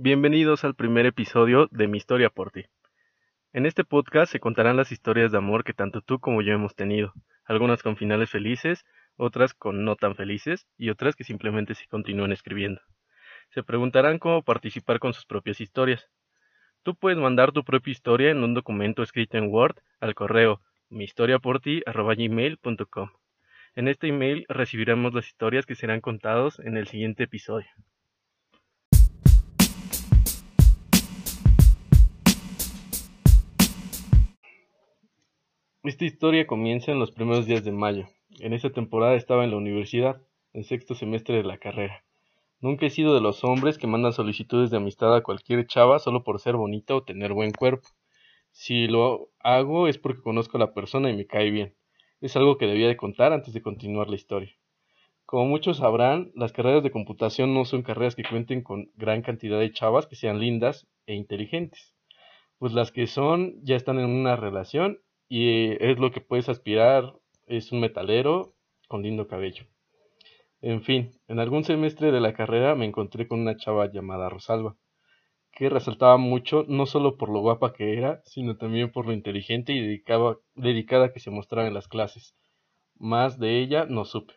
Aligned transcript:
Bienvenidos 0.00 0.62
al 0.62 0.76
primer 0.76 1.06
episodio 1.06 1.66
de 1.72 1.88
Mi 1.88 1.96
Historia 1.96 2.30
por 2.30 2.52
ti. 2.52 2.66
En 3.52 3.66
este 3.66 3.82
podcast 3.82 4.30
se 4.30 4.38
contarán 4.38 4.76
las 4.76 4.92
historias 4.92 5.32
de 5.32 5.38
amor 5.38 5.64
que 5.64 5.72
tanto 5.72 6.02
tú 6.02 6.20
como 6.20 6.40
yo 6.40 6.52
hemos 6.52 6.76
tenido, 6.76 7.12
algunas 7.44 7.82
con 7.82 7.96
finales 7.96 8.30
felices, 8.30 8.84
otras 9.16 9.54
con 9.54 9.84
no 9.84 9.96
tan 9.96 10.14
felices 10.14 10.68
y 10.76 10.90
otras 10.90 11.16
que 11.16 11.24
simplemente 11.24 11.74
se 11.74 11.88
continúan 11.88 12.30
escribiendo. 12.30 12.80
Se 13.48 13.64
preguntarán 13.64 14.20
cómo 14.20 14.44
participar 14.44 15.00
con 15.00 15.14
sus 15.14 15.26
propias 15.26 15.60
historias. 15.60 16.08
Tú 16.84 16.94
puedes 16.94 17.18
mandar 17.18 17.50
tu 17.50 17.64
propia 17.64 17.90
historia 17.90 18.30
en 18.30 18.44
un 18.44 18.54
documento 18.54 19.02
escrito 19.02 19.36
en 19.36 19.52
Word 19.52 19.78
al 19.98 20.14
correo 20.14 20.60
mihistoriaporti.gmail.com. 20.90 23.10
En 23.74 23.88
este 23.88 24.06
email 24.06 24.46
recibiremos 24.48 25.12
las 25.12 25.26
historias 25.26 25.66
que 25.66 25.74
serán 25.74 26.00
contados 26.00 26.60
en 26.60 26.76
el 26.76 26.86
siguiente 26.86 27.24
episodio. 27.24 27.66
Esta 35.84 36.04
historia 36.04 36.44
comienza 36.44 36.90
en 36.90 36.98
los 36.98 37.12
primeros 37.12 37.46
días 37.46 37.62
de 37.62 37.70
mayo. 37.70 38.08
En 38.40 38.52
esa 38.52 38.68
temporada 38.70 39.14
estaba 39.14 39.44
en 39.44 39.52
la 39.52 39.58
universidad, 39.58 40.20
en 40.52 40.64
sexto 40.64 40.96
semestre 40.96 41.36
de 41.36 41.44
la 41.44 41.58
carrera. 41.58 42.04
Nunca 42.60 42.86
he 42.86 42.90
sido 42.90 43.14
de 43.14 43.20
los 43.20 43.44
hombres 43.44 43.78
que 43.78 43.86
mandan 43.86 44.12
solicitudes 44.12 44.70
de 44.70 44.78
amistad 44.78 45.14
a 45.14 45.22
cualquier 45.22 45.68
chava 45.68 46.00
solo 46.00 46.24
por 46.24 46.40
ser 46.40 46.56
bonita 46.56 46.96
o 46.96 47.04
tener 47.04 47.32
buen 47.32 47.52
cuerpo. 47.52 47.86
Si 48.50 48.88
lo 48.88 49.30
hago 49.38 49.86
es 49.86 49.98
porque 49.98 50.20
conozco 50.20 50.56
a 50.56 50.60
la 50.60 50.74
persona 50.74 51.10
y 51.10 51.16
me 51.16 51.28
cae 51.28 51.52
bien. 51.52 51.76
Es 52.20 52.34
algo 52.34 52.58
que 52.58 52.66
debía 52.66 52.88
de 52.88 52.96
contar 52.96 53.32
antes 53.32 53.54
de 53.54 53.62
continuar 53.62 54.08
la 54.08 54.16
historia. 54.16 54.50
Como 55.26 55.46
muchos 55.46 55.76
sabrán, 55.76 56.32
las 56.34 56.52
carreras 56.52 56.82
de 56.82 56.90
computación 56.90 57.54
no 57.54 57.64
son 57.64 57.82
carreras 57.82 58.16
que 58.16 58.24
cuenten 58.24 58.62
con 58.62 58.90
gran 58.96 59.22
cantidad 59.22 59.60
de 59.60 59.70
chavas 59.70 60.08
que 60.08 60.16
sean 60.16 60.40
lindas 60.40 60.88
e 61.06 61.14
inteligentes. 61.14 61.94
Pues 62.58 62.72
las 62.72 62.90
que 62.90 63.06
son 63.06 63.54
ya 63.62 63.76
están 63.76 64.00
en 64.00 64.06
una 64.10 64.34
relación 64.34 64.98
y 65.28 65.72
es 65.84 65.98
lo 65.98 66.10
que 66.10 66.20
puedes 66.20 66.48
aspirar, 66.48 67.14
es 67.46 67.72
un 67.72 67.80
metalero 67.80 68.54
con 68.88 69.02
lindo 69.02 69.28
cabello. 69.28 69.64
En 70.60 70.82
fin, 70.82 71.12
en 71.28 71.38
algún 71.38 71.64
semestre 71.64 72.10
de 72.10 72.20
la 72.20 72.32
carrera 72.32 72.74
me 72.74 72.86
encontré 72.86 73.28
con 73.28 73.40
una 73.40 73.56
chava 73.56 73.90
llamada 73.92 74.28
Rosalba, 74.28 74.76
que 75.52 75.68
resaltaba 75.68 76.16
mucho 76.16 76.64
no 76.68 76.86
solo 76.86 77.16
por 77.16 77.28
lo 77.28 77.40
guapa 77.40 77.72
que 77.72 77.96
era, 77.96 78.22
sino 78.24 78.56
también 78.56 78.90
por 78.90 79.06
lo 79.06 79.12
inteligente 79.12 79.72
y 79.72 80.02
dedicada 80.54 81.12
que 81.12 81.20
se 81.20 81.30
mostraba 81.30 81.68
en 81.68 81.74
las 81.74 81.88
clases. 81.88 82.34
Más 82.96 83.38
de 83.38 83.60
ella 83.60 83.86
no 83.86 84.04
supe. 84.04 84.34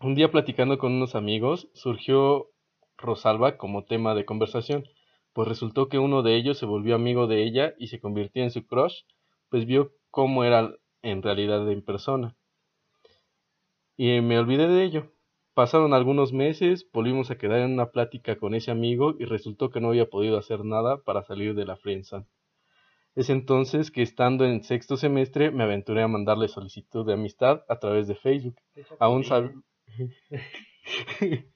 Un 0.00 0.14
día 0.14 0.30
platicando 0.30 0.78
con 0.78 0.92
unos 0.92 1.14
amigos, 1.14 1.68
surgió 1.74 2.48
Rosalba 2.96 3.56
como 3.56 3.84
tema 3.84 4.14
de 4.14 4.24
conversación, 4.24 4.84
pues 5.32 5.48
resultó 5.48 5.88
que 5.88 5.98
uno 5.98 6.22
de 6.22 6.36
ellos 6.36 6.58
se 6.58 6.66
volvió 6.66 6.94
amigo 6.94 7.26
de 7.26 7.44
ella 7.44 7.74
y 7.78 7.88
se 7.88 8.00
convirtió 8.00 8.42
en 8.42 8.50
su 8.50 8.66
crush 8.66 9.02
pues 9.54 9.66
vio 9.66 9.92
cómo 10.10 10.42
era 10.42 10.74
en 11.02 11.22
realidad 11.22 11.70
en 11.70 11.80
persona. 11.80 12.36
Y 13.96 14.20
me 14.20 14.36
olvidé 14.36 14.66
de 14.66 14.82
ello. 14.82 15.12
Pasaron 15.54 15.94
algunos 15.94 16.32
meses, 16.32 16.90
volvimos 16.92 17.30
a 17.30 17.38
quedar 17.38 17.60
en 17.60 17.74
una 17.74 17.92
plática 17.92 18.34
con 18.34 18.56
ese 18.56 18.72
amigo 18.72 19.14
y 19.16 19.26
resultó 19.26 19.70
que 19.70 19.80
no 19.80 19.90
había 19.90 20.10
podido 20.10 20.38
hacer 20.38 20.64
nada 20.64 21.04
para 21.04 21.22
salir 21.22 21.54
de 21.54 21.66
la 21.66 21.76
friendzone. 21.76 22.26
Es 23.14 23.30
entonces 23.30 23.92
que 23.92 24.02
estando 24.02 24.44
en 24.44 24.64
sexto 24.64 24.96
semestre 24.96 25.52
me 25.52 25.62
aventuré 25.62 26.02
a 26.02 26.08
mandarle 26.08 26.48
solicitud 26.48 27.06
de 27.06 27.12
amistad 27.12 27.62
a 27.68 27.78
través 27.78 28.08
de 28.08 28.16
Facebook, 28.16 28.56
aún, 28.98 29.24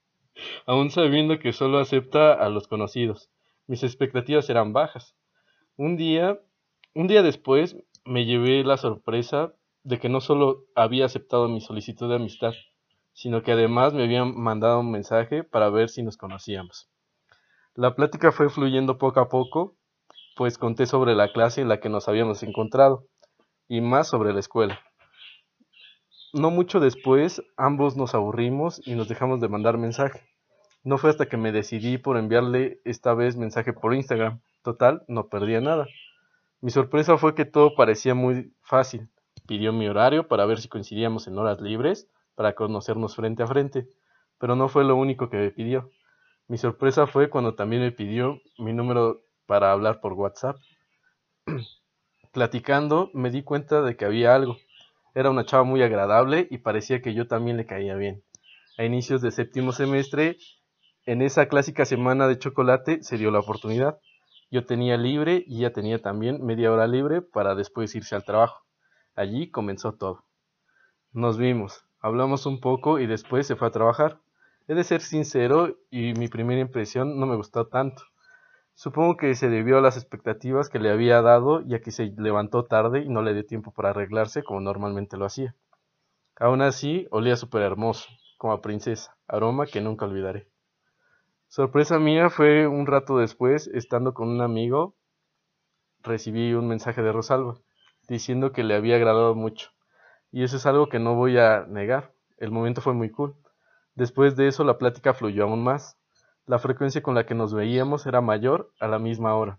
aún 0.66 0.90
sabiendo 0.92 1.40
que 1.40 1.52
solo 1.52 1.78
acepta 1.78 2.32
a 2.32 2.48
los 2.48 2.68
conocidos. 2.68 3.28
Mis 3.66 3.82
expectativas 3.82 4.48
eran 4.50 4.72
bajas. 4.72 5.16
Un 5.76 5.96
día, 5.96 6.40
un 6.94 7.06
día 7.06 7.22
después 7.22 7.76
me 8.08 8.24
llevé 8.24 8.64
la 8.64 8.78
sorpresa 8.78 9.52
de 9.84 9.98
que 9.98 10.08
no 10.08 10.20
solo 10.20 10.64
había 10.74 11.04
aceptado 11.04 11.48
mi 11.48 11.60
solicitud 11.60 12.08
de 12.08 12.16
amistad, 12.16 12.52
sino 13.12 13.42
que 13.42 13.52
además 13.52 13.92
me 13.92 14.04
habían 14.04 14.34
mandado 14.34 14.80
un 14.80 14.90
mensaje 14.90 15.44
para 15.44 15.68
ver 15.68 15.90
si 15.90 16.02
nos 16.02 16.16
conocíamos. 16.16 16.88
La 17.74 17.94
plática 17.94 18.32
fue 18.32 18.48
fluyendo 18.48 18.96
poco 18.96 19.20
a 19.20 19.28
poco, 19.28 19.76
pues 20.36 20.56
conté 20.56 20.86
sobre 20.86 21.14
la 21.14 21.32
clase 21.32 21.60
en 21.60 21.68
la 21.68 21.80
que 21.80 21.90
nos 21.90 22.08
habíamos 22.08 22.42
encontrado, 22.42 23.04
y 23.68 23.82
más 23.82 24.08
sobre 24.08 24.32
la 24.32 24.40
escuela. 24.40 24.80
No 26.32 26.50
mucho 26.50 26.80
después, 26.80 27.42
ambos 27.56 27.96
nos 27.96 28.14
aburrimos 28.14 28.80
y 28.86 28.94
nos 28.94 29.08
dejamos 29.08 29.40
de 29.40 29.48
mandar 29.48 29.78
mensaje. 29.78 30.20
No 30.82 30.96
fue 30.96 31.10
hasta 31.10 31.26
que 31.26 31.36
me 31.36 31.52
decidí 31.52 31.98
por 31.98 32.16
enviarle 32.16 32.80
esta 32.84 33.12
vez 33.14 33.36
mensaje 33.36 33.72
por 33.72 33.94
Instagram. 33.94 34.40
Total, 34.62 35.02
no 35.08 35.28
perdía 35.28 35.60
nada. 35.60 35.86
Mi 36.60 36.70
sorpresa 36.70 37.16
fue 37.18 37.34
que 37.34 37.44
todo 37.44 37.76
parecía 37.76 38.14
muy 38.14 38.52
fácil. 38.62 39.08
Pidió 39.46 39.72
mi 39.72 39.86
horario 39.86 40.26
para 40.26 40.44
ver 40.44 40.60
si 40.60 40.68
coincidíamos 40.68 41.28
en 41.28 41.38
horas 41.38 41.60
libres 41.60 42.08
para 42.34 42.54
conocernos 42.54 43.14
frente 43.14 43.42
a 43.42 43.46
frente, 43.46 43.88
pero 44.38 44.56
no 44.56 44.68
fue 44.68 44.84
lo 44.84 44.96
único 44.96 45.30
que 45.30 45.36
me 45.36 45.50
pidió. 45.50 45.90
Mi 46.48 46.58
sorpresa 46.58 47.06
fue 47.06 47.30
cuando 47.30 47.54
también 47.54 47.82
me 47.82 47.92
pidió 47.92 48.40
mi 48.58 48.72
número 48.72 49.22
para 49.46 49.70
hablar 49.70 50.00
por 50.00 50.14
WhatsApp. 50.14 50.56
Platicando 52.32 53.10
me 53.14 53.30
di 53.30 53.42
cuenta 53.42 53.82
de 53.82 53.96
que 53.96 54.04
había 54.04 54.34
algo. 54.34 54.56
Era 55.14 55.30
una 55.30 55.44
chava 55.44 55.64
muy 55.64 55.82
agradable 55.82 56.48
y 56.50 56.58
parecía 56.58 57.02
que 57.02 57.14
yo 57.14 57.26
también 57.28 57.56
le 57.56 57.66
caía 57.66 57.94
bien. 57.94 58.22
A 58.78 58.84
inicios 58.84 59.22
de 59.22 59.30
séptimo 59.30 59.72
semestre, 59.72 60.36
en 61.06 61.22
esa 61.22 61.48
clásica 61.48 61.84
semana 61.84 62.28
de 62.28 62.38
chocolate, 62.38 63.02
se 63.02 63.16
dio 63.16 63.30
la 63.30 63.40
oportunidad. 63.40 63.98
Yo 64.50 64.64
tenía 64.64 64.96
libre 64.96 65.44
y 65.46 65.58
ella 65.58 65.72
tenía 65.72 66.00
también 66.00 66.44
media 66.44 66.72
hora 66.72 66.86
libre 66.86 67.20
para 67.20 67.54
después 67.54 67.94
irse 67.94 68.14
al 68.14 68.24
trabajo. 68.24 68.64
Allí 69.14 69.50
comenzó 69.50 69.92
todo. 69.92 70.24
Nos 71.12 71.36
vimos, 71.36 71.84
hablamos 72.00 72.46
un 72.46 72.60
poco 72.60 72.98
y 72.98 73.06
después 73.06 73.46
se 73.46 73.56
fue 73.56 73.68
a 73.68 73.72
trabajar. 73.72 74.20
He 74.66 74.74
de 74.74 74.84
ser 74.84 75.00
sincero 75.00 75.76
y 75.90 76.14
mi 76.14 76.28
primera 76.28 76.60
impresión 76.60 77.18
no 77.18 77.26
me 77.26 77.36
gustó 77.36 77.66
tanto. 77.66 78.02
Supongo 78.74 79.16
que 79.16 79.34
se 79.34 79.48
debió 79.48 79.78
a 79.78 79.80
las 79.80 79.96
expectativas 79.96 80.68
que 80.68 80.78
le 80.78 80.90
había 80.90 81.20
dado 81.20 81.62
ya 81.62 81.80
que 81.80 81.90
se 81.90 82.14
levantó 82.16 82.64
tarde 82.64 83.00
y 83.00 83.08
no 83.08 83.22
le 83.22 83.34
dio 83.34 83.44
tiempo 83.44 83.72
para 83.72 83.90
arreglarse 83.90 84.44
como 84.44 84.60
normalmente 84.60 85.16
lo 85.16 85.26
hacía. 85.26 85.56
Aún 86.36 86.62
así, 86.62 87.08
olía 87.10 87.36
súper 87.36 87.62
hermoso, 87.62 88.08
como 88.36 88.52
a 88.52 88.62
princesa, 88.62 89.16
aroma 89.26 89.66
que 89.66 89.80
nunca 89.80 90.06
olvidaré. 90.06 90.48
Sorpresa 91.50 91.98
mía 91.98 92.28
fue 92.28 92.66
un 92.66 92.86
rato 92.86 93.16
después, 93.16 93.68
estando 93.68 94.12
con 94.12 94.28
un 94.28 94.42
amigo, 94.42 94.94
recibí 96.02 96.52
un 96.52 96.68
mensaje 96.68 97.00
de 97.00 97.10
Rosalba, 97.10 97.54
diciendo 98.06 98.52
que 98.52 98.62
le 98.62 98.74
había 98.74 98.96
agradado 98.96 99.34
mucho. 99.34 99.70
Y 100.30 100.42
eso 100.42 100.58
es 100.58 100.66
algo 100.66 100.90
que 100.90 100.98
no 100.98 101.14
voy 101.14 101.38
a 101.38 101.64
negar. 101.66 102.12
El 102.36 102.50
momento 102.50 102.82
fue 102.82 102.92
muy 102.92 103.10
cool. 103.10 103.34
Después 103.94 104.36
de 104.36 104.46
eso 104.46 104.62
la 104.62 104.76
plática 104.76 105.14
fluyó 105.14 105.44
aún 105.44 105.64
más. 105.64 105.96
La 106.44 106.58
frecuencia 106.58 107.02
con 107.02 107.14
la 107.14 107.24
que 107.24 107.34
nos 107.34 107.54
veíamos 107.54 108.04
era 108.04 108.20
mayor 108.20 108.70
a 108.78 108.86
la 108.86 108.98
misma 108.98 109.34
hora, 109.34 109.58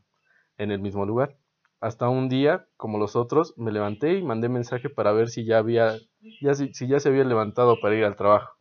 en 0.57 0.69
el 0.69 0.79
mismo 0.79 1.07
lugar. 1.07 1.37
Hasta 1.79 2.07
un 2.07 2.29
día, 2.29 2.67
como 2.77 2.99
los 2.99 3.15
otros, 3.15 3.55
me 3.57 3.71
levanté 3.71 4.13
y 4.13 4.23
mandé 4.23 4.47
mensaje 4.47 4.89
para 4.89 5.11
ver 5.11 5.29
si 5.29 5.43
ya 5.43 5.57
había, 5.57 5.95
ya, 6.39 6.53
si 6.53 6.87
ya 6.87 6.99
se 6.99 7.09
había 7.09 7.23
levantado 7.23 7.77
para 7.81 7.95
ir 7.95 8.05
al 8.05 8.15
trabajo. 8.15 8.53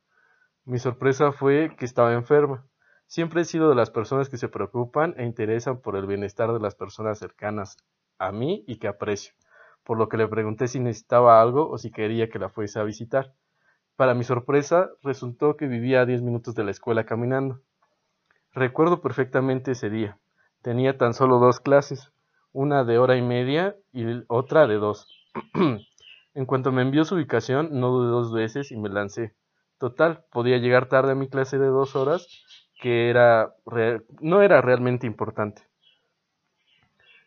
Mi 0.64 0.78
sorpresa 0.78 1.32
fue 1.32 1.76
que 1.76 1.84
estaba 1.84 2.14
enferma 2.14 2.64
Siempre 3.08 3.41
he 3.41 3.44
sido 3.46 3.70
de 3.70 3.74
las 3.74 3.91
personas 3.91 4.28
que 4.28 4.36
se 4.36 4.50
preocupan 4.50 5.14
e 5.16 5.24
interesan 5.24 5.80
por 5.80 5.96
el 5.96 6.06
bienestar 6.06 6.52
de 6.52 6.60
las 6.60 6.74
personas 6.74 7.19
cercanas 7.19 7.78
a 8.19 8.32
mí 8.32 8.64
y 8.69 8.76
que 8.76 8.86
aprecio, 8.86 9.32
por 9.82 9.96
lo 9.96 10.10
que 10.10 10.19
le 10.19 10.28
pregunté 10.28 10.69
si 10.69 10.78
necesitaba 10.78 11.41
algo 11.41 11.70
o 11.70 11.78
si 11.78 11.91
quería 11.91 12.28
que 12.28 12.38
la 12.38 12.50
fuese 12.50 12.78
a 12.78 12.82
visitar. 12.82 13.32
Para 13.96 14.12
mi 14.12 14.24
sorpresa, 14.24 14.90
resultó 15.02 15.56
que 15.56 15.69
vivía 15.69 16.02
a 16.02 16.05
10 16.05 16.20
minutos 16.20 16.55
de 16.55 16.64
la 16.64 16.70
escuela 16.70 17.06
caminando. 17.06 17.62
Recuerdo 18.52 19.00
perfectamente 19.00 19.72
ese 19.72 19.88
día. 19.88 20.19
Tenía 20.60 20.99
tan 20.99 21.14
solo 21.14 21.38
dos 21.38 21.60
clases, 21.60 22.12
una 22.52 22.84
de 22.84 22.99
hora 22.99 23.16
y 23.16 23.22
media 23.22 23.75
y 23.90 24.05
otra 24.26 24.66
de 24.66 24.75
dos. 24.75 25.08
en 26.34 26.44
cuanto 26.44 26.72
me 26.72 26.82
envió 26.82 27.06
su 27.06 27.14
ubicación, 27.14 27.81
no 27.81 27.88
dudé 27.88 28.10
dos 28.10 28.34
veces 28.34 28.70
y 28.70 28.76
me 28.76 28.90
lancé. 28.90 29.34
Total, 29.78 30.26
podía 30.31 30.58
llegar 30.58 30.90
tarde 30.90 31.12
a 31.12 31.14
mi 31.14 31.31
clase 31.31 31.56
de 31.56 31.69
dos 31.69 31.96
horas 31.96 32.44
que 32.78 33.10
era 33.10 33.54
no 34.20 34.42
era 34.42 34.60
realmente 34.60 35.06
importante. 35.06 35.62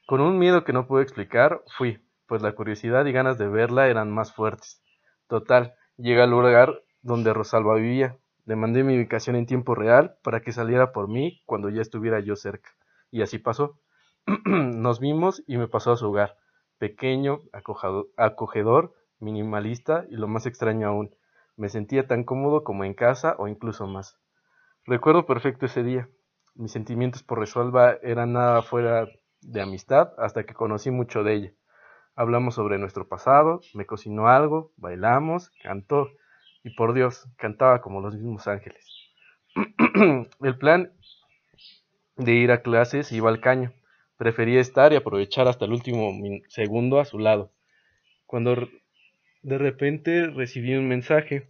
Con 0.07 0.21
un 0.21 0.39
miedo 0.39 0.63
que 0.63 0.74
no 0.74 0.88
puedo 0.88 1.01
explicar, 1.01 1.62
fui, 1.77 2.00
pues 2.27 2.42
la 2.42 2.53
curiosidad 2.53 3.06
y 3.06 3.12
ganas 3.12 3.38
de 3.38 3.48
verla 3.48 3.88
eran 3.88 4.12
más 4.12 4.33
fuertes. 4.33 4.81
Total, 5.27 5.75
llegué 5.98 6.21
al 6.21 6.31
lugar 6.31 6.81
donde 7.01 7.33
Rosalba 7.33 7.75
vivía. 7.75 8.18
Le 8.45 8.56
mandé 8.56 8.83
mi 8.83 8.98
ubicación 8.98 9.36
en 9.36 9.45
tiempo 9.45 9.75
real 9.75 10.15
para 10.24 10.42
que 10.42 10.51
saliera 10.51 10.92
por 10.92 11.07
mí 11.07 11.42
cuando 11.45 11.69
ya 11.69 11.81
estuviera 11.81 12.19
yo 12.19 12.36
cerca. 12.36 12.69
Y 13.12 13.21
así 13.21 13.38
pasó. 13.38 13.80
Nos 14.45 15.00
vimos 15.00 15.44
y 15.47 15.57
me 15.57 15.68
pasó 15.68 15.92
a 15.92 15.97
su 15.97 16.09
hogar. 16.09 16.38
Pequeño, 16.77 17.39
acogedor, 18.18 18.94
minimalista 19.19 20.06
y 20.09 20.15
lo 20.15 20.27
más 20.27 20.45
extraño 20.45 20.88
aún. 20.88 21.15
Me 21.56 21.69
sentía 21.69 22.07
tan 22.07 22.24
cómodo 22.24 22.63
como 22.63 22.83
en 22.83 22.94
casa 22.94 23.36
o 23.38 23.47
incluso 23.47 23.88
más. 23.88 24.20
Recuerdo 24.92 25.26
perfecto 25.26 25.68
ese 25.68 25.84
día. 25.84 26.10
Mis 26.54 26.74
sentimientos 26.74 27.24
por 27.24 27.38
Rosalba 27.38 27.96
eran 28.04 28.34
nada 28.34 28.62
fuera 28.62 29.08
de 29.40 29.62
amistad 29.62 30.12
hasta 30.18 30.44
que 30.44 30.54
conocí 30.54 30.92
mucho 30.92 31.24
de 31.24 31.34
ella. 31.34 31.54
Hablamos 32.14 32.56
sobre 32.56 32.78
nuestro 32.78 33.08
pasado, 33.08 33.62
me 33.74 33.86
cocinó 33.86 34.28
algo, 34.28 34.74
bailamos, 34.76 35.50
cantó 35.64 36.10
y 36.62 36.76
por 36.76 36.94
Dios, 36.94 37.26
cantaba 37.38 37.80
como 37.80 38.02
los 38.02 38.16
mismos 38.16 38.50
ángeles. 38.50 38.86
El 40.42 40.58
plan 40.58 40.92
de 42.18 42.34
ir 42.34 42.52
a 42.52 42.62
clases 42.62 43.14
iba 43.14 43.30
al 43.30 43.40
caño. 43.40 43.72
Prefería 44.18 44.60
estar 44.60 44.92
y 44.92 44.98
aprovechar 44.98 45.48
hasta 45.48 45.64
el 45.64 45.72
último 45.72 46.12
segundo 46.50 47.00
a 47.00 47.06
su 47.06 47.18
lado. 47.18 47.54
Cuando 48.26 48.68
de 49.42 49.58
repente 49.58 50.28
recibí 50.28 50.76
un 50.76 50.90
mensaje 50.90 51.48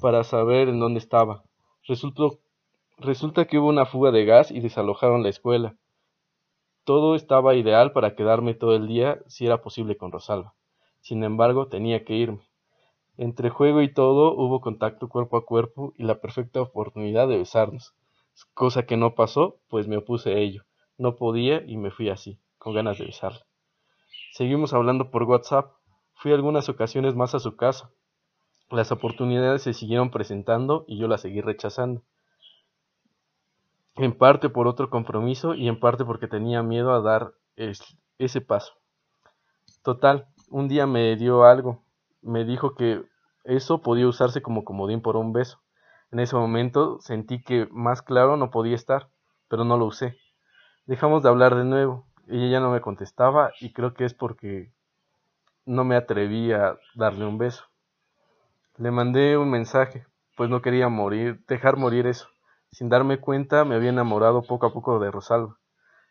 para 0.00 0.24
saber 0.24 0.70
en 0.70 0.80
dónde 0.80 1.00
estaba. 1.00 1.44
Resultó, 1.86 2.40
resulta 2.98 3.46
que 3.46 3.58
hubo 3.58 3.68
una 3.68 3.86
fuga 3.86 4.10
de 4.10 4.24
gas 4.24 4.50
y 4.50 4.60
desalojaron 4.60 5.22
la 5.22 5.28
escuela. 5.28 5.76
Todo 6.84 7.14
estaba 7.14 7.54
ideal 7.54 7.92
para 7.92 8.14
quedarme 8.14 8.54
todo 8.54 8.74
el 8.76 8.86
día 8.86 9.20
si 9.26 9.46
era 9.46 9.60
posible 9.62 9.96
con 9.96 10.12
Rosalba. 10.12 10.54
Sin 11.00 11.24
embargo, 11.24 11.68
tenía 11.68 12.04
que 12.04 12.14
irme. 12.14 12.48
Entre 13.16 13.50
juego 13.50 13.82
y 13.82 13.92
todo 13.92 14.34
hubo 14.34 14.60
contacto 14.60 15.08
cuerpo 15.08 15.36
a 15.36 15.44
cuerpo 15.44 15.92
y 15.96 16.04
la 16.04 16.20
perfecta 16.20 16.60
oportunidad 16.60 17.28
de 17.28 17.38
besarnos, 17.38 17.94
cosa 18.54 18.84
que 18.86 18.96
no 18.96 19.14
pasó, 19.14 19.58
pues 19.68 19.88
me 19.88 19.96
opuse 19.96 20.34
a 20.34 20.38
ello. 20.38 20.64
No 20.98 21.16
podía 21.16 21.62
y 21.66 21.76
me 21.76 21.90
fui 21.90 22.08
así, 22.08 22.38
con 22.58 22.74
ganas 22.74 22.98
de 22.98 23.06
besarla. 23.06 23.46
Seguimos 24.32 24.74
hablando 24.74 25.10
por 25.10 25.22
WhatsApp. 25.24 25.72
Fui 26.14 26.32
algunas 26.32 26.68
ocasiones 26.68 27.14
más 27.14 27.34
a 27.34 27.38
su 27.38 27.56
casa. 27.56 27.90
Las 28.70 28.92
oportunidades 28.92 29.62
se 29.62 29.72
siguieron 29.72 30.10
presentando 30.10 30.84
y 30.86 30.98
yo 30.98 31.08
las 31.08 31.22
seguí 31.22 31.40
rechazando. 31.40 32.02
En 33.96 34.12
parte 34.12 34.50
por 34.50 34.66
otro 34.66 34.90
compromiso 34.90 35.54
y 35.54 35.68
en 35.68 35.80
parte 35.80 36.04
porque 36.04 36.28
tenía 36.28 36.62
miedo 36.62 36.92
a 36.92 37.00
dar 37.00 37.32
ese 37.56 38.40
paso. 38.42 38.74
Total, 39.82 40.26
un 40.50 40.68
día 40.68 40.86
me 40.86 41.16
dio 41.16 41.44
algo, 41.44 41.82
me 42.20 42.44
dijo 42.44 42.74
que 42.74 43.02
eso 43.44 43.80
podía 43.80 44.06
usarse 44.06 44.42
como 44.42 44.64
comodín 44.64 45.00
por 45.00 45.16
un 45.16 45.32
beso. 45.32 45.60
En 46.12 46.20
ese 46.20 46.36
momento 46.36 46.98
sentí 47.00 47.42
que 47.42 47.68
más 47.70 48.02
claro 48.02 48.36
no 48.36 48.50
podía 48.50 48.74
estar, 48.74 49.08
pero 49.48 49.64
no 49.64 49.78
lo 49.78 49.86
usé. 49.86 50.18
Dejamos 50.84 51.22
de 51.22 51.30
hablar 51.30 51.54
de 51.54 51.64
nuevo. 51.64 52.06
Ella 52.28 52.48
ya 52.48 52.60
no 52.60 52.70
me 52.70 52.80
contestaba 52.80 53.52
y 53.60 53.72
creo 53.72 53.94
que 53.94 54.04
es 54.04 54.12
porque 54.12 54.72
no 55.64 55.84
me 55.84 55.96
atreví 55.96 56.52
a 56.52 56.76
darle 56.94 57.24
un 57.24 57.38
beso. 57.38 57.64
Le 58.76 58.90
mandé 58.90 59.38
un 59.38 59.50
mensaje, 59.50 60.04
pues 60.36 60.50
no 60.50 60.60
quería 60.60 60.88
morir, 60.88 61.42
dejar 61.46 61.76
morir 61.76 62.06
eso. 62.06 62.28
Sin 62.76 62.90
darme 62.90 63.20
cuenta 63.20 63.64
me 63.64 63.74
había 63.74 63.88
enamorado 63.88 64.42
poco 64.42 64.66
a 64.66 64.72
poco 64.74 64.98
de 64.98 65.10
Rosalba. 65.10 65.56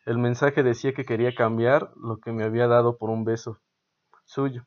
El 0.04 0.18
mensaje 0.18 0.64
decía 0.64 0.96
que 0.96 1.06
quería 1.06 1.36
cambiar 1.36 1.92
lo 1.96 2.18
que 2.18 2.32
me 2.32 2.44
había 2.44 2.66
dado 2.66 2.98
por 2.98 3.12
un 3.12 3.24
beso 3.24 3.60
suyo. 4.24 4.66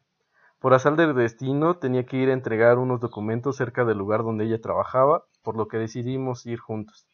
Por 0.61 0.75
azar 0.75 0.95
del 0.95 1.13
destino 1.17 1.79
tenía 1.79 2.07
que 2.07 2.19
ir 2.19 2.31
a 2.31 2.35
entregar 2.35 2.79
unos 2.79 3.01
documentos 3.01 3.57
cerca 3.57 3.85
del 3.85 3.99
lugar 3.99 4.23
donde 4.23 4.45
ella 4.45 4.61
trabajaba, 4.61 5.25
por 5.43 5.57
lo 5.57 5.67
que 5.67 5.79
decidimos 5.79 6.47
ir 6.47 6.61
juntos. 6.61 7.09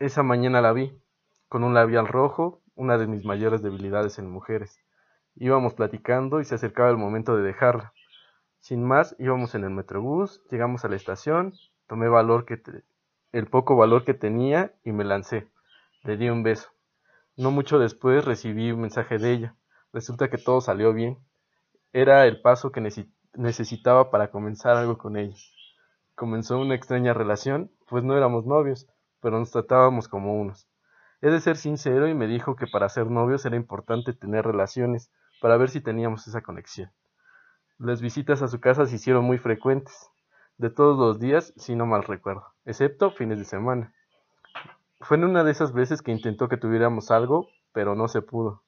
Esa 0.00 0.24
mañana 0.24 0.60
la 0.60 0.72
vi, 0.72 1.00
con 1.48 1.62
un 1.62 1.72
labial 1.72 2.08
rojo, 2.08 2.60
una 2.74 2.98
de 2.98 3.06
mis 3.06 3.24
mayores 3.24 3.62
debilidades 3.62 4.18
en 4.18 4.28
mujeres. 4.28 4.76
Íbamos 5.36 5.74
platicando 5.74 6.40
y 6.40 6.44
se 6.44 6.56
acercaba 6.56 6.90
el 6.90 6.96
momento 6.96 7.36
de 7.36 7.44
dejarla. 7.44 7.92
Sin 8.58 8.82
más, 8.82 9.14
íbamos 9.20 9.54
en 9.54 9.62
el 9.62 9.70
metrobús, 9.70 10.42
llegamos 10.50 10.84
a 10.84 10.88
la 10.88 10.96
estación, 10.96 11.52
tomé 11.86 12.08
valor 12.08 12.44
que 12.44 12.56
el 13.32 13.46
poco 13.46 13.76
valor 13.76 14.04
que 14.04 14.14
tenía 14.14 14.74
y 14.84 14.92
me 14.92 15.04
lancé. 15.04 15.48
Le 16.02 16.16
di 16.16 16.28
un 16.28 16.42
beso. 16.42 16.68
No 17.36 17.50
mucho 17.50 17.78
después 17.78 18.24
recibí 18.24 18.72
un 18.72 18.80
mensaje 18.80 19.18
de 19.18 19.32
ella. 19.32 19.54
Resulta 19.92 20.28
que 20.28 20.38
todo 20.38 20.60
salió 20.60 20.92
bien. 20.92 21.18
Era 21.92 22.26
el 22.26 22.40
paso 22.40 22.72
que 22.72 22.80
necesitaba 23.34 24.10
para 24.10 24.30
comenzar 24.30 24.76
algo 24.76 24.98
con 24.98 25.16
ella. 25.16 25.36
Comenzó 26.14 26.58
una 26.58 26.74
extraña 26.74 27.14
relación, 27.14 27.70
pues 27.88 28.02
no 28.02 28.16
éramos 28.16 28.46
novios, 28.46 28.88
pero 29.20 29.38
nos 29.38 29.50
tratábamos 29.50 30.08
como 30.08 30.40
unos. 30.40 30.68
He 31.20 31.30
de 31.30 31.40
ser 31.40 31.56
sincero 31.56 32.08
y 32.08 32.14
me 32.14 32.26
dijo 32.26 32.56
que 32.56 32.66
para 32.66 32.88
ser 32.88 33.10
novios 33.10 33.44
era 33.44 33.56
importante 33.56 34.12
tener 34.12 34.44
relaciones, 34.44 35.10
para 35.40 35.56
ver 35.56 35.68
si 35.68 35.80
teníamos 35.80 36.26
esa 36.26 36.42
conexión. 36.42 36.90
Las 37.78 38.00
visitas 38.00 38.42
a 38.42 38.48
su 38.48 38.60
casa 38.60 38.86
se 38.86 38.96
hicieron 38.96 39.24
muy 39.24 39.38
frecuentes, 39.38 40.10
de 40.58 40.70
todos 40.70 40.98
los 40.98 41.20
días, 41.20 41.52
si 41.56 41.76
no 41.76 41.86
mal 41.86 42.02
recuerdo, 42.02 42.44
excepto 42.68 43.10
fines 43.10 43.38
de 43.38 43.44
semana. 43.44 43.94
Fue 45.00 45.16
en 45.16 45.24
una 45.24 45.42
de 45.42 45.50
esas 45.50 45.72
veces 45.72 46.02
que 46.02 46.12
intentó 46.12 46.48
que 46.48 46.58
tuviéramos 46.58 47.10
algo, 47.10 47.48
pero 47.72 47.94
no 47.94 48.08
se 48.08 48.20
pudo. 48.20 48.62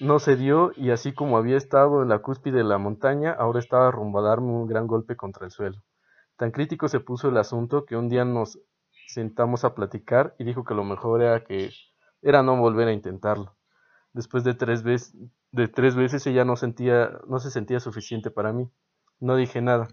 No 0.00 0.18
se 0.18 0.36
dio 0.36 0.72
y 0.76 0.90
así 0.90 1.14
como 1.14 1.38
había 1.38 1.56
estado 1.56 2.02
en 2.02 2.08
la 2.08 2.18
cúspide 2.18 2.58
de 2.58 2.64
la 2.64 2.78
montaña, 2.78 3.32
ahora 3.32 3.58
estaba 3.58 3.90
rumbo 3.90 4.18
a 4.18 4.28
darme 4.28 4.48
un 4.48 4.66
gran 4.66 4.86
golpe 4.86 5.16
contra 5.16 5.46
el 5.46 5.50
suelo. 5.50 5.82
Tan 6.36 6.50
crítico 6.50 6.88
se 6.88 7.00
puso 7.00 7.28
el 7.28 7.38
asunto 7.38 7.86
que 7.86 7.96
un 7.96 8.08
día 8.08 8.24
nos 8.24 8.58
sentamos 9.06 9.64
a 9.64 9.74
platicar 9.74 10.34
y 10.38 10.44
dijo 10.44 10.64
que 10.64 10.74
lo 10.74 10.84
mejor 10.84 11.22
era 11.22 11.44
que 11.44 11.70
era 12.20 12.42
no 12.42 12.56
volver 12.56 12.88
a 12.88 12.92
intentarlo. 12.92 13.56
Después 14.12 14.44
de 14.44 14.54
tres 14.54 14.82
veces, 14.82 15.14
de 15.52 15.68
tres 15.68 15.94
veces 15.94 16.26
ella 16.26 16.44
no 16.44 16.56
sentía, 16.56 17.18
no 17.26 17.38
se 17.38 17.50
sentía 17.50 17.80
suficiente 17.80 18.30
para 18.30 18.52
mí. 18.52 18.70
No 19.20 19.36
dije 19.36 19.62
nada. 19.62 19.88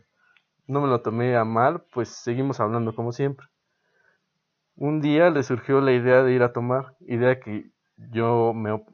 No 0.70 0.82
me 0.82 0.88
lo 0.88 1.02
tomé 1.02 1.36
a 1.36 1.44
mal, 1.46 1.82
pues 1.92 2.10
seguimos 2.10 2.60
hablando 2.60 2.94
como 2.94 3.12
siempre. 3.12 3.48
Un 4.76 5.02
día 5.02 5.32
le 5.32 5.42
surgió 5.42 5.82
la 5.82 5.94
idea 5.94 6.22
de 6.22 6.32
ir 6.32 6.44
a 6.44 6.54
tomar, 6.54 6.96
idea 7.00 7.32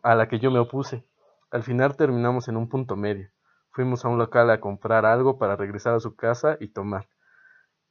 a 0.02 0.16
la 0.16 0.28
que 0.30 0.40
yo 0.40 0.52
me 0.52 0.60
opuse. 0.60 1.04
Al 1.52 1.64
final 1.64 1.98
terminamos 1.98 2.48
en 2.48 2.56
un 2.56 2.70
punto 2.70 2.96
medio. 2.96 3.30
Fuimos 3.72 4.06
a 4.06 4.08
un 4.08 4.18
local 4.18 4.50
a 4.52 4.62
comprar 4.62 5.06
algo 5.06 5.38
para 5.38 5.58
regresar 5.58 5.96
a 5.96 6.00
su 6.00 6.16
casa 6.16 6.56
y 6.62 6.70
tomar. 6.70 7.10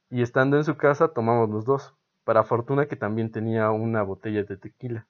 Y 0.09 0.23
estando 0.23 0.57
en 0.57 0.63
su 0.63 0.77
casa 0.77 1.09
tomamos 1.09 1.47
los 1.51 1.63
dos, 1.63 1.93
para 2.23 2.43
fortuna 2.43 2.87
que 2.87 2.95
también 2.95 3.31
tenía 3.31 3.69
una 3.69 4.01
botella 4.01 4.41
de 4.41 4.57
tequila. 4.57 5.05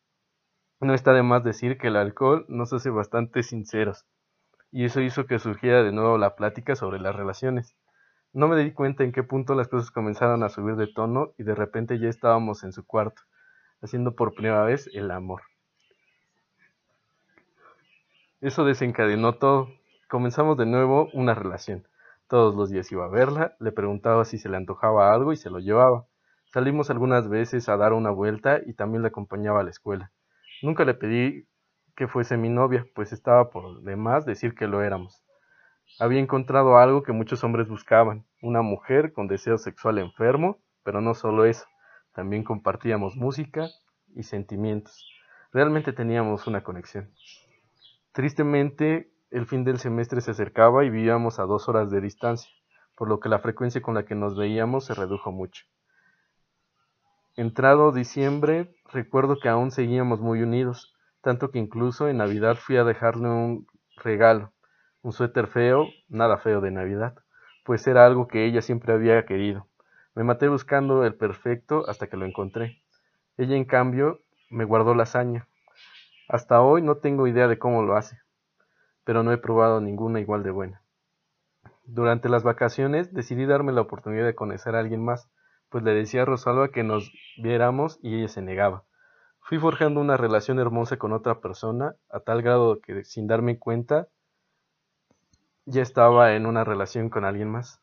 No 0.82 0.94
está 0.94 1.14
de 1.14 1.24
más 1.24 1.46
decir 1.46 1.78
que 1.78 1.88
el 1.88 1.96
alcohol 1.96 2.46
nos 2.50 2.74
hace 2.74 2.90
bastante 2.90 3.42
sinceros, 3.42 4.06
y 4.70 4.84
eso 4.84 5.00
hizo 5.00 5.28
que 5.28 5.40
surgiera 5.40 5.82
de 5.82 5.94
nuevo 5.94 6.18
la 6.18 6.36
plática 6.36 6.76
sobre 6.76 7.00
las 7.00 7.16
relaciones. 7.16 7.74
No 8.36 8.50
me 8.50 8.62
di 8.62 8.74
cuenta 8.74 9.06
en 9.06 9.14
qué 9.14 9.24
punto 9.24 9.56
las 9.56 9.70
cosas 9.70 9.92
comenzaron 9.92 10.44
a 10.44 10.50
subir 10.50 10.76
de 10.76 10.88
tono 10.88 11.32
y 11.38 11.44
de 11.44 11.56
repente 11.56 12.00
ya 12.00 12.10
estábamos 12.10 12.66
en 12.66 12.74
su 12.74 12.86
cuarto, 12.86 13.22
haciendo 13.82 14.14
por 14.14 14.36
primera 14.36 14.62
vez 14.66 14.90
el 14.94 15.10
amor. 15.12 15.44
Eso 18.42 18.66
desencadenó 18.66 19.36
todo. 19.36 19.70
Comenzamos 20.10 20.58
de 20.58 20.66
nuevo 20.66 21.08
una 21.14 21.34
relación. 21.34 21.88
Todos 22.28 22.56
los 22.56 22.70
días 22.70 22.92
iba 22.92 23.06
a 23.06 23.10
verla, 23.10 23.56
le 23.62 23.72
preguntaba 23.72 24.26
si 24.26 24.38
se 24.38 24.50
le 24.50 24.58
antojaba 24.58 25.14
algo 25.14 25.32
y 25.32 25.38
se 25.38 25.50
lo 25.50 25.60
llevaba. 25.60 26.06
Salimos 26.52 26.90
algunas 26.90 27.30
veces 27.30 27.70
a 27.70 27.78
dar 27.78 27.94
una 27.94 28.12
vuelta 28.12 28.60
y 28.66 28.74
también 28.74 29.02
le 29.02 29.08
acompañaba 29.08 29.62
a 29.62 29.64
la 29.64 29.70
escuela. 29.70 30.12
Nunca 30.62 30.84
le 30.84 30.94
pedí 30.94 31.48
que 31.96 32.10
fuese 32.10 32.36
mi 32.36 32.50
novia, 32.50 32.86
pues 32.96 33.14
estaba 33.14 33.50
por 33.50 33.82
demás 33.84 34.26
decir 34.26 34.56
que 34.56 34.68
lo 34.68 34.82
éramos. 34.82 35.25
Había 35.98 36.20
encontrado 36.20 36.78
algo 36.78 37.04
que 37.04 37.14
muchos 37.14 37.44
hombres 37.46 37.70
buscaban, 37.70 38.26
una 38.42 38.62
mujer 38.62 39.14
con 39.14 39.28
deseo 39.28 39.58
sexual 39.58 39.98
enfermo, 39.98 40.60
pero 40.84 41.00
no 41.00 41.14
solo 41.14 41.46
eso, 41.46 41.66
también 42.14 42.44
compartíamos 42.44 43.16
música 43.16 43.70
y 44.14 44.24
sentimientos. 44.24 45.08
Realmente 45.54 45.94
teníamos 45.94 46.48
una 46.48 46.64
conexión. 46.64 47.14
Tristemente, 48.12 49.10
el 49.32 49.46
fin 49.46 49.64
del 49.64 49.80
semestre 49.80 50.20
se 50.20 50.32
acercaba 50.32 50.84
y 50.84 50.90
vivíamos 50.90 51.40
a 51.40 51.44
dos 51.44 51.70
horas 51.70 51.90
de 51.90 52.02
distancia, 52.02 52.52
por 52.98 53.08
lo 53.08 53.22
que 53.22 53.30
la 53.30 53.40
frecuencia 53.40 53.82
con 53.82 53.96
la 53.96 54.04
que 54.04 54.16
nos 54.16 54.36
veíamos 54.36 54.86
se 54.86 54.96
redujo 54.96 55.32
mucho. 55.32 55.64
Entrado 57.38 57.94
diciembre, 57.94 58.76
recuerdo 58.92 59.38
que 59.42 59.48
aún 59.48 59.72
seguíamos 59.72 60.20
muy 60.20 60.42
unidos, 60.42 60.94
tanto 61.22 61.52
que 61.52 61.60
incluso 61.60 62.10
en 62.10 62.18
Navidad 62.18 62.56
fui 62.56 62.76
a 62.76 62.84
dejarle 62.84 63.28
un 63.28 63.68
regalo, 63.98 64.52
un 65.06 65.12
suéter 65.12 65.46
feo, 65.46 65.86
nada 66.10 66.38
feo 66.38 66.62
de 66.62 66.72
Navidad, 66.72 67.14
pues 67.64 67.86
era 67.86 68.08
algo 68.08 68.28
que 68.28 68.44
ella 68.44 68.64
siempre 68.64 68.92
había 68.92 69.24
querido. 69.28 69.68
Me 70.16 70.24
maté 70.24 70.48
buscando 70.48 71.06
el 71.06 71.14
perfecto 71.14 71.88
hasta 71.88 72.08
que 72.08 72.18
lo 72.18 72.26
encontré. 72.26 72.82
Ella, 73.38 73.56
en 73.56 73.66
cambio, 73.66 74.22
me 74.50 74.66
guardó 74.66 74.96
la 74.96 75.04
hazaña, 75.04 75.48
hasta 76.28 76.60
hoy 76.64 76.82
no 76.82 76.96
tengo 76.98 77.28
idea 77.28 77.48
de 77.48 77.60
cómo 77.60 77.84
lo 77.84 77.96
hace, 77.96 78.18
pero 79.04 79.22
no 79.22 79.32
he 79.32 79.38
probado 79.38 79.80
ninguna 79.80 80.22
igual 80.22 80.42
de 80.42 80.50
buena. 80.50 80.82
Durante 81.84 82.28
las 82.28 82.42
vacaciones 82.42 83.14
decidí 83.14 83.46
darme 83.46 83.74
la 83.74 83.82
oportunidad 83.82 84.26
de 84.26 84.34
conocer 84.34 84.76
a 84.76 84.80
alguien 84.80 85.06
más, 85.06 85.30
pues 85.70 85.84
le 85.84 85.94
decía 85.94 86.24
a 86.24 86.26
Rosalba 86.26 86.70
que 86.70 86.84
nos 86.84 87.12
viéramos 87.38 88.00
y 88.02 88.18
ella 88.18 88.28
se 88.28 88.42
negaba. 88.42 88.86
Fui 89.40 89.60
forjando 89.60 90.02
una 90.02 90.18
relación 90.18 90.58
hermosa 90.58 90.98
con 90.98 91.14
otra 91.14 91.42
persona, 91.42 91.94
a 92.10 92.22
tal 92.22 92.42
grado 92.42 92.80
que 92.82 93.04
sin 93.04 93.28
darme 93.28 93.60
cuenta 93.60 94.08
ya 95.66 95.82
estaba 95.82 96.34
en 96.34 96.46
una 96.46 96.64
relación 96.64 97.10
con 97.10 97.26
alguien 97.26 97.50
más. 97.50 97.82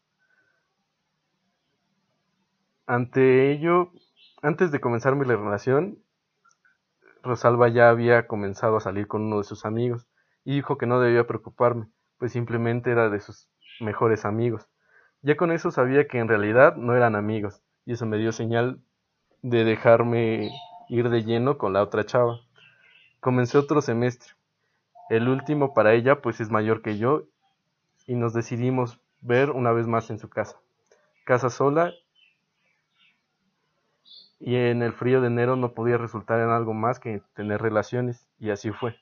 Ante 2.87 3.51
ello, 3.53 3.93
antes 4.43 4.71
de 4.71 4.81
comenzar 4.81 5.17
mi 5.17 5.25
relación, 5.25 5.99
Rosalba 7.23 7.69
ya 7.69 7.89
había 7.89 8.27
comenzado 8.27 8.77
a 8.77 8.81
salir 8.81 9.07
con 9.07 9.23
uno 9.23 9.39
de 9.39 9.45
sus 9.45 9.65
amigos 9.65 10.09
y 10.45 10.55
dijo 10.55 10.79
que 10.79 10.87
no 10.87 11.01
debía 11.01 11.27
preocuparme, 11.27 11.87
pues 12.19 12.33
simplemente 12.33 12.91
era 12.91 13.09
de 13.09 13.21
sus 13.21 13.49
mejores 13.81 14.25
amigos. 14.25 14.69
Ya 15.23 15.37
con 15.37 15.53
eso 15.53 15.71
sabía 15.71 16.09
que 16.09 16.19
en 16.19 16.29
realidad 16.29 16.77
no 16.77 16.97
eran 16.97 17.15
amigos, 17.15 17.63
y 17.87 17.93
eso 17.93 18.07
me 18.07 18.19
dio 18.19 18.33
señal 18.33 18.81
de 19.43 19.65
dejarme 19.65 20.51
ir 20.89 21.09
de 21.09 21.23
lleno 21.23 21.59
con 21.59 21.73
la 21.73 21.83
otra 21.83 22.05
chava. 22.05 22.41
Comencé 23.21 23.59
otro 23.59 23.81
semestre. 23.81 24.33
El 25.11 25.29
último 25.29 25.75
para 25.75 25.95
ella 25.95 26.21
pues 26.21 26.41
es 26.41 26.51
mayor 26.51 26.83
que 26.83 26.99
yo 26.99 27.29
y 28.07 28.15
nos 28.15 28.33
decidimos 28.33 29.01
ver 29.21 29.51
una 29.51 29.73
vez 29.73 29.87
más 29.87 30.11
en 30.11 30.19
su 30.19 30.29
casa. 30.29 30.59
Casa 31.25 31.51
sola 31.51 31.93
y 34.41 34.57
en 34.57 34.83
el 34.83 34.93
frío 34.93 35.21
de 35.21 35.29
enero 35.29 35.57
no 35.57 35.73
podía 35.73 35.99
resultar 35.99 36.41
en 36.41 36.51
algo 36.51 36.75
más 36.75 36.99
que 36.99 37.23
tener 37.35 37.63
relaciones 37.63 38.27
y 38.39 38.51
así 38.51 38.73
fue. 38.73 38.97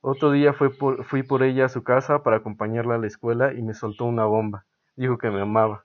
Otro 0.00 0.32
día 0.32 0.52
fui 0.52 1.22
por 1.22 1.42
ella 1.44 1.66
a 1.66 1.68
su 1.68 1.84
casa 1.84 2.24
para 2.24 2.38
acompañarla 2.38 2.96
a 2.96 2.98
la 2.98 3.06
escuela 3.06 3.52
y 3.54 3.62
me 3.62 3.72
soltó 3.72 4.04
una 4.04 4.24
bomba. 4.24 4.66
Dijo 4.96 5.16
que 5.16 5.30
me 5.30 5.40
amaba. 5.40 5.84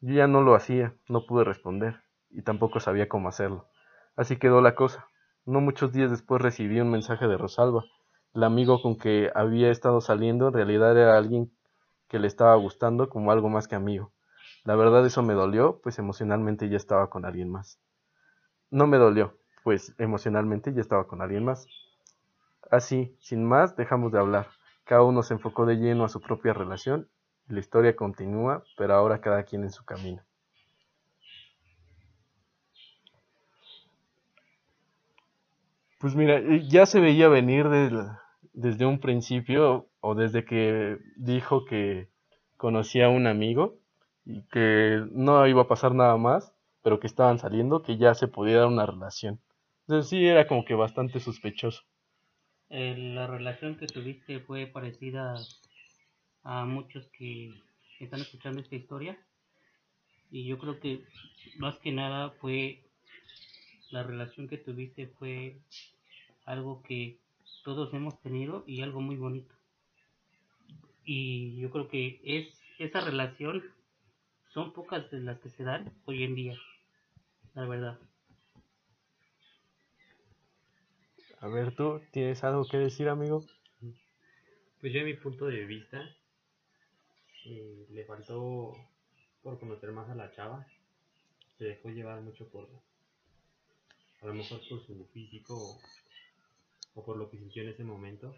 Yo 0.00 0.14
ya 0.14 0.26
no 0.26 0.40
lo 0.40 0.54
hacía, 0.54 0.94
no 1.08 1.26
pude 1.26 1.44
responder 1.44 2.00
y 2.30 2.40
tampoco 2.40 2.80
sabía 2.80 3.06
cómo 3.06 3.28
hacerlo. 3.28 3.68
Así 4.16 4.36
quedó 4.36 4.62
la 4.62 4.74
cosa. 4.74 5.08
No 5.44 5.60
muchos 5.60 5.92
días 5.92 6.10
después 6.10 6.40
recibí 6.40 6.80
un 6.80 6.90
mensaje 6.90 7.28
de 7.28 7.36
Rosalba. 7.36 7.84
El 8.34 8.42
amigo 8.42 8.82
con 8.82 8.96
que 8.98 9.30
había 9.34 9.70
estado 9.70 10.00
saliendo 10.00 10.48
en 10.48 10.54
realidad 10.54 10.98
era 10.98 11.16
alguien 11.16 11.52
que 12.08 12.18
le 12.18 12.26
estaba 12.26 12.56
gustando 12.56 13.08
como 13.08 13.30
algo 13.30 13.48
más 13.48 13.68
que 13.68 13.76
amigo. 13.76 14.12
La 14.64 14.74
verdad 14.74 15.06
eso 15.06 15.22
me 15.22 15.34
dolió, 15.34 15.80
pues 15.82 16.00
emocionalmente 16.00 16.68
ya 16.68 16.76
estaba 16.76 17.10
con 17.10 17.24
alguien 17.24 17.48
más. 17.48 17.78
No 18.70 18.88
me 18.88 18.98
dolió, 18.98 19.38
pues 19.62 19.94
emocionalmente 19.98 20.74
ya 20.74 20.80
estaba 20.80 21.06
con 21.06 21.22
alguien 21.22 21.44
más. 21.44 21.68
Así, 22.70 23.16
sin 23.20 23.44
más, 23.44 23.76
dejamos 23.76 24.10
de 24.10 24.18
hablar. 24.18 24.48
Cada 24.84 25.02
uno 25.02 25.22
se 25.22 25.34
enfocó 25.34 25.64
de 25.64 25.76
lleno 25.76 26.04
a 26.04 26.08
su 26.08 26.20
propia 26.20 26.52
relación 26.52 27.08
y 27.48 27.54
la 27.54 27.60
historia 27.60 27.94
continúa, 27.94 28.64
pero 28.76 28.94
ahora 28.94 29.20
cada 29.20 29.44
quien 29.44 29.62
en 29.62 29.70
su 29.70 29.84
camino. 29.84 30.22
Pues 36.00 36.16
mira, 36.16 36.38
eh, 36.38 36.66
ya 36.68 36.84
se 36.84 37.00
veía 37.00 37.28
venir 37.28 37.68
desde 38.54 38.86
un 38.86 39.00
principio 39.00 39.90
o 40.00 40.14
desde 40.14 40.44
que 40.44 40.98
dijo 41.16 41.64
que 41.64 42.08
conocía 42.56 43.06
a 43.06 43.10
un 43.10 43.26
amigo 43.26 43.78
y 44.24 44.42
que 44.48 45.04
no 45.12 45.46
iba 45.46 45.62
a 45.62 45.68
pasar 45.68 45.94
nada 45.94 46.16
más, 46.16 46.54
pero 46.82 47.00
que 47.00 47.06
estaban 47.06 47.38
saliendo, 47.38 47.82
que 47.82 47.98
ya 47.98 48.14
se 48.14 48.28
podía 48.28 48.58
dar 48.58 48.68
una 48.68 48.86
relación. 48.86 49.40
Entonces 49.82 50.08
sí 50.08 50.24
era 50.24 50.46
como 50.46 50.64
que 50.64 50.74
bastante 50.74 51.20
sospechoso. 51.20 51.82
la 52.70 53.26
relación 53.26 53.76
que 53.76 53.86
tuviste 53.86 54.40
fue 54.40 54.66
parecida 54.66 55.34
a 56.42 56.64
muchos 56.64 57.06
que 57.08 57.52
están 58.00 58.20
escuchando 58.20 58.60
esta 58.60 58.76
historia 58.76 59.18
y 60.30 60.46
yo 60.46 60.58
creo 60.58 60.80
que 60.80 61.04
más 61.58 61.78
que 61.78 61.92
nada 61.92 62.30
fue 62.30 62.82
la 63.90 64.02
relación 64.02 64.48
que 64.48 64.58
tuviste 64.58 65.06
fue 65.18 65.58
algo 66.44 66.82
que 66.82 67.18
todos 67.64 67.92
hemos 67.94 68.20
tenido 68.20 68.62
y 68.66 68.82
algo 68.82 69.00
muy 69.00 69.16
bonito 69.16 69.54
y 71.04 71.56
yo 71.60 71.70
creo 71.70 71.88
que 71.88 72.20
es 72.24 72.48
esa 72.78 73.00
relación 73.00 73.62
son 74.52 74.72
pocas 74.72 75.10
de 75.10 75.20
las 75.20 75.38
que 75.40 75.50
se 75.50 75.64
dan 75.64 75.92
hoy 76.04 76.22
en 76.24 76.34
día, 76.34 76.56
la 77.54 77.66
verdad. 77.66 77.98
A 81.40 81.48
ver, 81.48 81.74
¿tú 81.74 82.00
tienes 82.12 82.42
algo 82.44 82.64
que 82.64 82.78
decir, 82.78 83.08
amigo? 83.08 83.44
Pues 84.80 84.92
yo, 84.92 85.00
a 85.00 85.04
mi 85.04 85.14
punto 85.14 85.46
de 85.46 85.64
vista, 85.64 86.00
eh, 87.46 87.86
le 87.90 88.04
faltó 88.04 88.74
por 89.42 89.58
conocer 89.58 89.92
más 89.92 90.08
a 90.08 90.14
la 90.14 90.30
chava. 90.32 90.66
Se 91.58 91.64
dejó 91.64 91.90
llevar 91.90 92.20
mucho 92.22 92.48
por, 92.48 92.68
a 94.22 94.26
lo 94.26 94.34
mejor 94.34 94.60
por 94.68 94.86
su 94.86 95.04
físico 95.12 95.80
o 97.04 97.06
por 97.06 97.16
lo 97.16 97.30
que 97.30 97.38
sintió 97.38 97.62
en 97.62 97.68
ese 97.68 97.84
momento. 97.84 98.34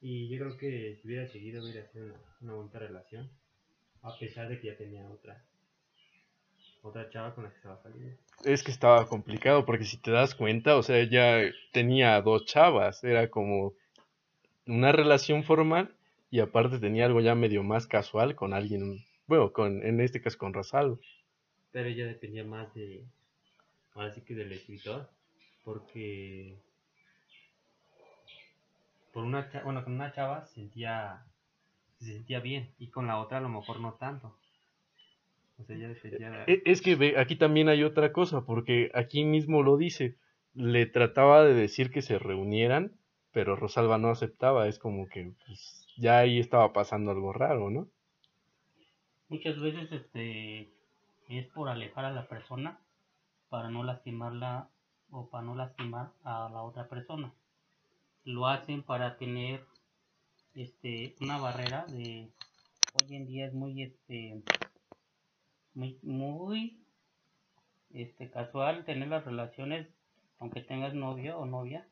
Y 0.00 0.28
yo 0.28 0.38
creo 0.38 0.56
que 0.56 0.96
si 0.96 1.08
hubiera 1.08 1.26
seguido 1.28 1.62
hubiera 1.62 1.86
sido 1.86 2.06
una, 2.06 2.20
una 2.40 2.54
bonita 2.54 2.78
relación 2.78 3.30
a 4.02 4.16
pesar 4.18 4.48
de 4.48 4.60
que 4.60 4.68
ya 4.68 4.76
tenía 4.76 5.08
otra 5.08 5.44
otra 6.82 7.08
chava 7.10 7.32
con 7.34 7.44
la 7.44 7.50
que 7.50 7.56
estaba 7.56 7.80
saliendo. 7.80 8.16
Es 8.44 8.64
que 8.64 8.72
estaba 8.72 9.06
complicado 9.06 9.64
porque 9.64 9.84
si 9.84 9.98
te 9.98 10.10
das 10.10 10.34
cuenta, 10.34 10.76
o 10.76 10.82
sea, 10.82 11.02
ya 11.04 11.40
tenía 11.72 12.20
dos 12.20 12.44
chavas, 12.44 13.04
era 13.04 13.30
como 13.30 13.74
una 14.66 14.90
relación 14.90 15.44
formal 15.44 15.94
y 16.30 16.40
aparte 16.40 16.80
tenía 16.80 17.06
algo 17.06 17.20
ya 17.20 17.36
medio 17.36 17.62
más 17.62 17.86
casual 17.86 18.34
con 18.34 18.52
alguien, 18.52 19.04
bueno, 19.28 19.52
con 19.52 19.84
en 19.86 20.00
este 20.00 20.20
caso 20.20 20.38
con 20.38 20.52
Rosalvo. 20.52 20.98
Pero 21.70 21.88
ella 21.88 22.06
dependía 22.06 22.44
más 22.44 22.74
de, 22.74 23.04
ahora 23.94 24.12
sí 24.12 24.22
que 24.22 24.34
del 24.34 24.50
escritor, 24.50 25.08
porque 25.64 26.58
por 29.12 29.24
una 29.24 29.50
bueno, 29.64 29.84
con 29.84 29.94
una 29.94 30.12
chava 30.12 30.46
sentía 30.46 31.24
se 31.98 32.14
sentía 32.14 32.40
bien 32.40 32.70
y 32.78 32.88
con 32.88 33.06
la 33.06 33.20
otra 33.20 33.38
a 33.38 33.40
lo 33.40 33.48
mejor 33.48 33.80
no 33.80 33.94
tanto. 33.94 34.36
O 35.58 35.64
sea, 35.64 35.76
ya 35.76 36.44
e, 36.46 36.62
Es 36.64 36.82
que 36.82 37.14
aquí 37.18 37.36
también 37.36 37.68
hay 37.68 37.84
otra 37.84 38.12
cosa, 38.12 38.44
porque 38.44 38.90
aquí 38.94 39.24
mismo 39.24 39.62
lo 39.62 39.76
dice, 39.76 40.16
le 40.54 40.86
trataba 40.86 41.44
de 41.44 41.54
decir 41.54 41.90
que 41.90 42.02
se 42.02 42.18
reunieran, 42.18 42.92
pero 43.32 43.54
Rosalba 43.54 43.98
no 43.98 44.08
aceptaba, 44.08 44.66
es 44.66 44.78
como 44.78 45.08
que 45.08 45.32
pues, 45.46 45.86
ya 45.96 46.18
ahí 46.18 46.40
estaba 46.40 46.72
pasando 46.72 47.10
algo 47.10 47.32
raro, 47.32 47.70
¿no? 47.70 47.88
Muchas 49.28 49.58
veces 49.60 49.90
este 49.92 50.68
es 51.28 51.46
por 51.48 51.68
alejar 51.68 52.04
a 52.04 52.12
la 52.12 52.26
persona 52.26 52.80
para 53.48 53.70
no 53.70 53.84
lastimarla 53.84 54.68
o 55.10 55.28
para 55.30 55.44
no 55.44 55.54
lastimar 55.54 56.10
a 56.24 56.50
la 56.52 56.62
otra 56.62 56.88
persona. 56.88 57.32
Lo 58.24 58.46
hacen 58.46 58.84
para 58.84 59.16
tener 59.16 59.66
este 60.54 61.16
una 61.20 61.38
barrera 61.38 61.86
de 61.86 62.30
hoy 62.94 63.16
en 63.16 63.26
día 63.26 63.46
es 63.46 63.52
muy 63.52 63.82
este 63.82 64.42
muy 65.74 65.98
muy 66.02 66.78
este 67.90 68.30
casual 68.30 68.84
tener 68.84 69.08
las 69.08 69.24
relaciones 69.24 69.88
aunque 70.38 70.60
tengas 70.60 70.94
novio 70.94 71.36
o 71.38 71.46
novia 71.46 71.88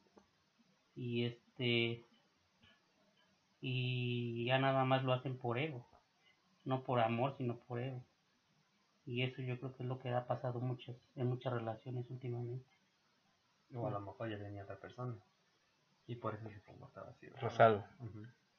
y 0.95 1.25
este 1.25 2.05
y 3.61 4.45
ya 4.45 4.59
nada 4.61 4.85
más 4.85 5.03
lo 5.03 5.13
hacen 5.13 5.37
por 5.37 5.59
ego 5.59 5.85
no 6.65 6.85
por 6.85 7.01
amor 7.01 7.35
sino 7.39 7.57
por 7.57 7.81
ego. 7.81 8.05
Y 9.05 9.23
eso 9.23 9.43
yo 9.43 9.59
creo 9.59 9.75
que 9.75 9.83
es 9.83 9.89
lo 9.89 9.99
que 9.99 10.11
ha 10.11 10.27
pasado 10.29 10.61
muchas 10.61 10.97
en 11.17 11.27
muchas 11.27 11.53
relaciones 11.53 12.09
últimamente. 12.09 12.71
O 13.75 13.87
a 13.87 13.91
lo 13.91 14.01
mejor 14.01 14.31
ya 14.31 14.39
tenía 14.39 14.63
otra 14.63 14.79
persona 14.79 15.17
y 16.11 16.17
por 16.17 16.35
eso 16.35 16.51
se 16.51 16.61
comportaba 16.63 17.11
así 17.11 17.29
Rosal 17.41 17.87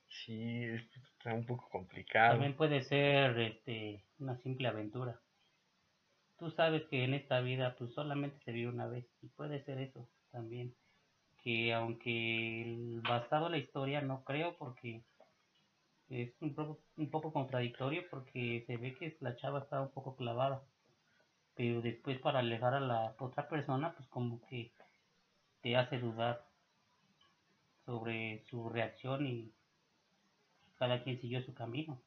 Sí, 0.07 0.63
está 0.65 1.33
un 1.33 1.45
poco 1.45 1.69
complicado. 1.69 2.31
También 2.31 2.55
puede 2.55 2.83
ser 2.83 3.39
este, 3.39 4.03
una 4.19 4.35
simple 4.37 4.67
aventura. 4.67 5.21
Tú 6.37 6.49
sabes 6.51 6.83
que 6.87 7.05
en 7.05 7.13
esta 7.13 7.39
vida 7.39 7.75
pues 7.77 7.93
solamente 7.93 8.37
se 8.43 8.51
vive 8.51 8.69
una 8.69 8.87
vez 8.87 9.05
y 9.21 9.27
puede 9.27 9.63
ser 9.63 9.79
eso 9.79 10.09
también. 10.31 10.75
Que 11.41 11.73
aunque 11.73 12.99
basado 13.03 13.45
en 13.45 13.53
la 13.53 13.57
historia 13.57 14.01
no 14.01 14.23
creo 14.25 14.57
porque 14.57 15.01
es 16.09 16.33
un 16.41 16.53
poco, 16.55 16.79
un 16.97 17.09
poco 17.09 17.31
contradictorio 17.31 18.03
porque 18.09 18.65
se 18.67 18.75
ve 18.75 18.95
que 18.95 19.15
la 19.21 19.37
chava 19.37 19.59
está 19.59 19.81
un 19.81 19.91
poco 19.91 20.17
clavada. 20.17 20.61
Pero 21.55 21.81
después 21.81 22.19
para 22.19 22.39
alejar 22.39 22.73
a 22.73 22.81
la 22.81 23.15
otra 23.17 23.47
persona 23.47 23.93
pues 23.93 24.09
como 24.09 24.41
que 24.47 24.73
te 25.61 25.77
hace 25.77 25.99
dudar 25.99 26.50
sobre 27.91 28.41
su 28.49 28.69
reacción 28.69 29.27
y 29.27 29.51
cada 30.79 31.03
quien 31.03 31.19
siguió 31.19 31.41
su 31.41 31.53
camino. 31.53 32.01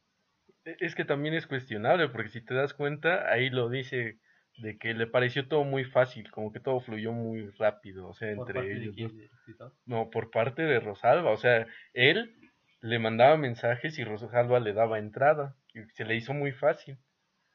Es 0.64 0.94
que 0.94 1.04
también 1.04 1.34
es 1.34 1.46
cuestionable, 1.46 2.08
porque 2.08 2.30
si 2.30 2.40
te 2.40 2.54
das 2.54 2.72
cuenta, 2.72 3.30
ahí 3.30 3.50
lo 3.50 3.68
dice 3.68 4.18
de 4.56 4.78
que 4.78 4.94
le 4.94 5.06
pareció 5.06 5.46
todo 5.46 5.64
muy 5.64 5.84
fácil, 5.84 6.30
como 6.30 6.52
que 6.52 6.60
todo 6.60 6.80
fluyó 6.80 7.12
muy 7.12 7.50
rápido, 7.58 8.08
o 8.08 8.14
sea, 8.14 8.30
entre 8.30 8.72
ellos. 8.72 8.96
no, 9.84 10.08
por 10.08 10.30
parte 10.30 10.62
de 10.62 10.80
Rosalba, 10.80 11.30
o 11.32 11.36
sea, 11.36 11.66
él 11.92 12.34
le 12.80 12.98
mandaba 12.98 13.36
mensajes 13.36 13.98
y 13.98 14.04
Rosalba 14.04 14.60
le 14.60 14.72
daba 14.72 14.98
entrada, 14.98 15.54
y 15.74 15.82
se 15.92 16.06
le 16.06 16.16
hizo 16.16 16.32
muy 16.32 16.52
fácil. 16.52 16.96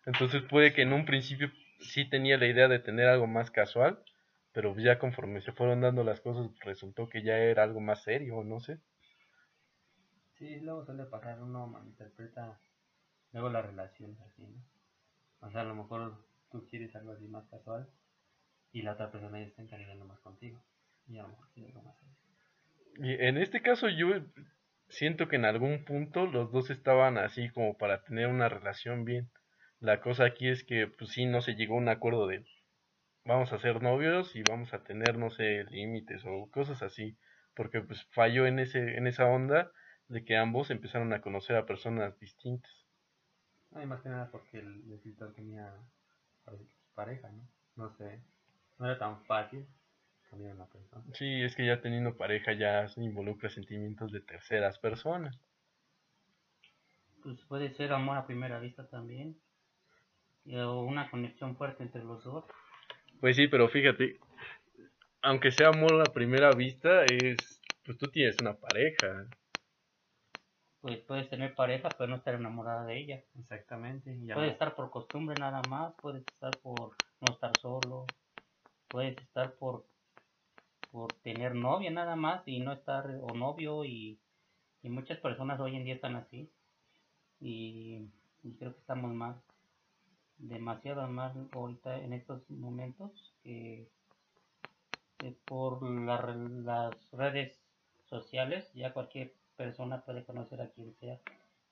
Entonces 0.05 0.43
puede 0.43 0.73
que 0.73 0.83
en 0.83 0.93
un 0.93 1.05
principio 1.05 1.51
sí 1.79 2.07
tenía 2.07 2.37
la 2.37 2.45
idea 2.45 2.67
de 2.67 2.77
tener 2.77 3.07
algo 3.07 3.25
más 3.25 3.49
casual, 3.49 4.03
pero 4.51 4.75
ya 4.77 4.99
conforme 4.99 5.41
se 5.41 5.51
fueron 5.51 5.81
dando 5.81 6.03
las 6.03 6.21
cosas 6.21 6.49
resultó 6.61 7.07
que 7.07 7.23
ya 7.23 7.37
era 7.37 7.63
algo 7.63 7.79
más 7.79 8.03
serio, 8.03 8.43
no 8.43 8.59
sé. 8.59 8.79
Sí, 10.37 10.59
luego 10.61 10.85
suele 10.85 11.03
pasar, 11.05 11.41
uno 11.41 11.67
malinterpreta 11.67 12.59
luego 13.31 13.49
las 13.49 13.65
relaciones 13.65 14.19
así, 14.21 14.43
¿no? 14.43 14.63
O 15.41 15.51
sea, 15.51 15.61
a 15.61 15.65
lo 15.65 15.75
mejor 15.75 16.25
tú 16.51 16.65
quieres 16.67 16.95
algo 16.95 17.11
así 17.11 17.27
más 17.27 17.47
casual 17.47 17.87
y 18.71 18.81
la 18.81 18.93
otra 18.93 19.11
persona 19.11 19.39
ya 19.39 19.45
está 19.45 19.61
encariñando 19.61 20.05
más 20.05 20.19
contigo. 20.19 20.61
Y 21.07 21.17
a 21.17 21.23
lo 21.23 21.29
mejor 21.29 21.49
quiere 21.53 21.69
algo 21.69 21.83
más 21.83 21.95
así. 21.97 22.07
Y 23.01 23.13
en 23.25 23.37
este 23.37 23.61
caso 23.61 23.89
yo 23.89 24.09
siento 24.89 25.27
que 25.27 25.37
en 25.37 25.45
algún 25.45 25.85
punto 25.85 26.25
los 26.25 26.51
dos 26.51 26.69
estaban 26.69 27.17
así 27.17 27.49
como 27.49 27.77
para 27.77 28.03
tener 28.03 28.27
una 28.27 28.49
relación 28.49 29.05
bien. 29.05 29.29
La 29.79 30.01
cosa 30.01 30.25
aquí 30.25 30.49
es 30.49 30.63
que 30.63 30.87
pues 30.87 31.11
sí 31.11 31.25
no 31.25 31.41
se 31.41 31.55
llegó 31.55 31.75
a 31.75 31.79
un 31.79 31.89
acuerdo 31.89 32.27
de 32.27 32.45
vamos 33.25 33.53
a 33.53 33.59
ser 33.59 33.81
novios 33.83 34.35
y 34.35 34.43
vamos 34.43 34.73
a 34.73 34.83
tener 34.83 35.17
no 35.17 35.29
sé 35.29 35.63
límites 35.65 36.23
o 36.25 36.49
cosas 36.51 36.81
así, 36.83 37.17
porque 37.55 37.81
pues 37.81 38.05
falló 38.11 38.47
en 38.47 38.59
ese 38.59 38.97
en 38.97 39.07
esa 39.07 39.25
onda 39.27 39.71
de 40.07 40.23
que 40.25 40.37
ambos 40.37 40.71
empezaron 40.71 41.13
a 41.13 41.21
conocer 41.21 41.55
a 41.57 41.65
personas 41.65 42.19
distintas. 42.19 42.87
No, 43.71 43.81
y 43.81 43.85
más 43.87 44.01
que 44.03 44.09
nada 44.09 44.29
porque 44.31 44.59
el, 44.59 44.83
el 44.85 44.93
escritor 44.93 45.33
tenía 45.33 45.73
su 46.45 46.67
pareja, 46.93 47.29
¿no? 47.31 47.47
No 47.75 47.89
sé, 47.97 48.23
no 48.77 48.85
era 48.85 48.99
tan 48.99 49.25
fácil 49.25 49.67
cambiar 50.29 50.55
una 50.55 50.67
persona. 50.67 51.05
Sí, 51.13 51.43
es 51.43 51.55
que 51.55 51.67
ya 51.67 51.81
teniendo 51.81 52.17
pareja 52.17 52.53
ya 52.53 52.87
se 52.87 53.03
involucra 53.03 53.49
sentimientos 53.51 54.11
de 54.11 54.21
terceras 54.21 54.79
personas. 54.79 55.39
Pues 57.23 57.39
puede 57.45 57.73
ser 57.75 57.93
amor 57.93 58.17
a 58.17 58.27
primera 58.27 58.59
vista 58.59 58.89
también. 58.89 59.39
y- 60.43 60.57
O 60.57 60.81
una 60.81 61.09
conexión 61.09 61.55
fuerte 61.55 61.83
entre 61.83 62.03
los 62.03 62.25
dos. 62.25 62.43
Pues 63.19 63.35
sí, 63.35 63.47
pero 63.47 63.67
fíjate, 63.67 64.17
aunque 65.21 65.51
sea 65.51 65.69
amor 65.69 66.01
a 66.01 66.13
primera 66.13 66.51
vista, 66.53 67.05
es 67.05 67.59
pues 67.85 67.97
tú 67.97 68.07
tienes 68.07 68.39
una 68.39 68.53
pareja. 68.53 69.27
Pues 70.81 70.99
puedes 70.99 71.29
tener 71.29 71.55
pareja, 71.55 71.89
pero 71.97 72.09
no 72.09 72.15
estar 72.17 72.35
enamorada 72.35 72.85
de 72.85 72.97
ella. 72.97 73.23
Exactamente. 73.37 74.15
Y 74.15 74.31
a 74.31 74.35
Puedes 74.35 74.53
estar 74.53 74.75
por 74.75 74.89
costumbre 74.89 75.35
nada 75.39 75.61
más, 75.67 75.93
puedes 76.01 76.21
estar 76.21 76.51
por 76.61 76.95
no 77.19 77.33
estar 77.33 77.55
solo, 77.57 78.05
puedes 78.89 79.17
estar 79.17 79.53
por 79.53 79.85
por 80.91 81.13
tener 81.21 81.53
novia 81.53 81.91
nada 81.91 82.15
más 82.15 82.47
y 82.47 82.59
no 82.59 82.73
estar 82.73 83.05
o 83.21 83.35
novio 83.35 83.85
y, 83.85 84.17
y 84.81 84.89
muchas 84.89 85.19
personas 85.19 85.59
hoy 85.59 85.75
en 85.75 85.83
día 85.85 85.95
están 85.95 86.15
así 86.15 86.49
y, 87.39 88.09
y 88.43 88.51
creo 88.57 88.73
que 88.73 88.79
estamos 88.79 89.13
más 89.13 89.37
demasiado 90.39 91.07
más 91.07 91.35
ahorita 91.51 91.99
en 91.99 92.13
estos 92.13 92.49
momentos 92.49 93.33
que, 93.43 93.87
por 95.45 95.83
la 95.83 96.35
las 96.35 97.11
redes 97.11 97.59
sociales 98.09 98.71
ya 98.73 98.93
cualquier 98.93 99.33
persona 99.57 100.01
puede 100.01 100.23
conocer 100.23 100.61
a 100.61 100.69
quien 100.69 100.95
sea 100.95 101.19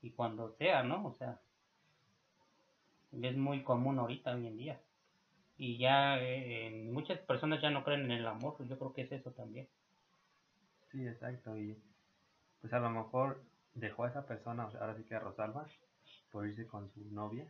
y 0.01 0.12
cuando 0.12 0.51
sea, 0.57 0.83
¿no? 0.83 1.07
O 1.07 1.13
sea, 1.13 1.39
es 3.21 3.38
muy 3.38 3.63
común 3.63 3.97
ahorita 4.00 4.36
hoy 4.36 4.47
en 4.47 4.57
día. 4.57 4.81
Y 5.57 5.77
ya 5.77 6.19
eh, 6.19 6.89
muchas 6.91 7.19
personas 7.19 7.62
ya 7.62 7.71
no 7.71 7.83
creen 7.83 8.05
en 8.05 8.12
el 8.12 8.27
amor, 8.27 8.55
yo 8.67 8.77
creo 8.77 8.93
que 8.93 9.01
es 9.03 9.12
eso 9.12 9.31
también. 9.31 9.67
Sí, 10.91 11.07
exacto. 11.07 11.57
Y 11.57 11.75
pues 12.62 12.74
a 12.74 12.79
lo 12.79 12.89
mejor 12.89 13.41
dejó 13.74 14.03
a 14.03 14.09
esa 14.09 14.25
persona, 14.25 14.69
ahora 14.79 14.95
sí 14.95 15.03
que 15.03 15.15
a 15.15 15.19
Rosalba, 15.19 15.67
por 16.31 16.45
irse 16.47 16.67
con 16.67 16.91
su 16.91 17.03
novia. 17.05 17.47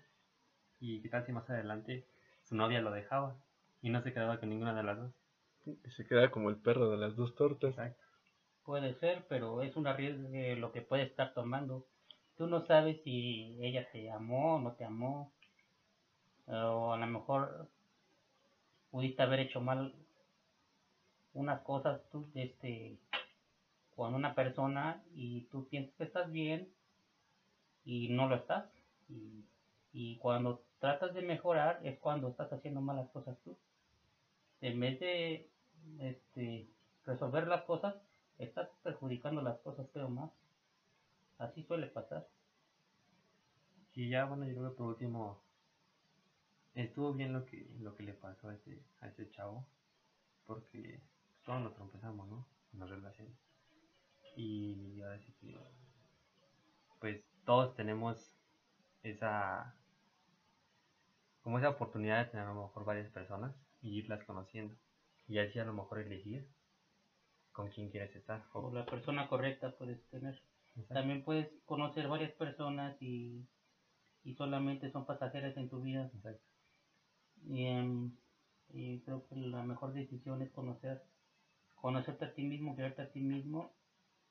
Y 0.80 1.02
qué 1.02 1.10
tal 1.10 1.26
si 1.26 1.32
más 1.32 1.50
adelante 1.50 2.06
su 2.44 2.56
novia 2.56 2.82
lo 2.82 2.92
dejaba 2.92 3.36
y 3.82 3.90
no 3.90 4.02
se 4.02 4.14
quedaba 4.14 4.40
con 4.40 4.50
ninguna 4.50 4.74
de 4.74 4.84
las 4.84 4.98
dos. 4.98 5.12
Y 5.66 5.92
se 5.92 6.06
queda 6.06 6.32
como 6.32 6.50
el 6.50 6.58
perro 6.58 6.90
de 6.90 6.98
las 6.98 7.16
dos 7.16 7.36
tortas. 7.36 7.72
Exacto. 7.72 8.04
Puede 8.64 8.94
ser, 8.96 9.26
pero 9.28 9.62
es 9.62 9.76
un 9.76 9.88
arriesgue 9.88 10.56
lo 10.56 10.72
que 10.72 10.82
puede 10.82 11.04
estar 11.04 11.34
tomando. 11.34 11.86
Tú 12.38 12.48
no 12.48 12.66
sabes 12.66 13.02
si 13.04 13.58
ella 13.62 13.90
te 13.92 14.12
amó 14.12 14.56
o 14.56 14.60
no 14.60 14.74
te 14.74 14.86
amó. 14.86 15.32
O 16.48 16.94
a 16.94 16.98
lo 16.98 17.08
mejor 17.08 17.70
pudiste 18.92 19.22
haber 19.22 19.42
hecho 19.42 19.62
mal 19.62 19.94
unas 21.34 21.62
cosas 21.62 22.02
tú, 22.12 22.28
este, 22.34 22.98
con 23.96 24.16
una 24.16 24.36
persona 24.36 25.04
y 25.16 25.42
tú 25.52 25.68
piensas 25.68 25.96
que 25.96 26.04
estás 26.06 26.32
bien 26.32 26.70
y 27.86 28.10
no 28.10 28.28
lo 28.28 28.36
estás. 28.36 28.66
Y, 29.10 29.46
y 29.94 30.18
cuando 30.18 30.67
tratas 30.80 31.14
de 31.14 31.22
mejorar 31.22 31.80
es 31.84 31.98
cuando 32.00 32.30
estás 32.30 32.52
haciendo 32.52 32.82
malas 32.82 33.10
cosas 33.10 33.38
tú. 33.44 33.58
En 34.62 34.80
vez 34.80 35.00
de 35.00 35.50
este, 36.00 36.70
resolver 37.06 37.48
las 37.48 37.64
cosas, 37.64 37.96
estás 38.38 38.70
perjudicando 38.84 39.42
las 39.42 39.60
cosas, 39.60 39.88
pero 39.94 40.10
más. 40.10 40.32
Así 41.38 41.64
suele 41.64 41.88
pasar. 41.88 42.28
Y 43.94 44.10
ya, 44.10 44.26
bueno, 44.26 44.46
yo 44.46 44.56
creo 44.56 44.70
que 44.72 44.78
por 44.78 44.88
último, 44.88 45.42
estuvo 46.76 47.14
bien 47.14 47.34
lo 47.34 47.46
que, 47.46 47.68
lo 47.80 47.96
que 47.96 48.04
le 48.04 48.14
pasó 48.14 48.50
a 48.50 48.54
ese, 48.54 48.80
a 49.02 49.08
ese 49.08 49.30
chavo, 49.32 49.66
porque 50.46 51.02
todos 51.44 51.62
nos 51.62 51.74
trompezamos, 51.74 52.28
¿no? 52.28 52.48
En 52.74 52.80
las 52.80 52.90
relaciones. 52.90 53.34
Y 54.36 55.02
ahora 55.02 55.20
sí 55.20 55.34
que, 55.40 55.58
pues 57.00 57.24
todos 57.44 57.76
tenemos 57.76 58.36
esa, 59.02 59.76
como 61.48 61.60
esa 61.60 61.70
oportunidad 61.70 62.26
de 62.26 62.32
tener 62.32 62.46
a 62.46 62.54
lo 62.54 62.64
mejor 62.64 62.84
varias 62.84 63.10
personas 63.10 63.56
y 63.82 64.00
irlas 64.00 64.22
conociendo. 64.26 64.76
Y 65.30 65.40
así 65.40 65.58
a 65.58 65.64
lo 65.64 65.72
mejor 65.72 66.00
elegir 66.00 66.46
con 67.54 67.70
quién 67.70 67.90
quieres 67.90 68.14
estar. 68.18 68.44
O 68.52 68.70
la 68.74 68.86
persona 68.86 69.30
correcta 69.30 69.74
puedes 69.78 70.06
tener. 70.10 70.36
Exacto. 70.76 70.94
También 70.94 71.24
puedes 71.24 71.48
conocer 71.64 72.10
varias 72.10 72.34
personas 72.34 73.02
y, 73.02 73.48
y 74.26 74.34
solamente 74.34 74.92
son 74.92 75.06
pasajeras 75.06 75.56
en 75.56 75.70
tu 75.70 75.80
vida. 75.80 76.12
Exacto. 76.14 76.44
Y, 77.46 77.66
em, 77.68 78.12
y 78.74 79.00
creo 79.06 79.26
que 79.30 79.38
la 79.38 79.64
mejor 79.64 79.94
decisión 79.94 80.42
es 80.42 80.52
conocer, 80.52 81.02
conocerte 81.76 82.26
a 82.26 82.34
ti 82.34 82.44
mismo, 82.44 82.76
quererte 82.76 83.04
a 83.04 83.10
ti 83.10 83.22
mismo. 83.22 83.72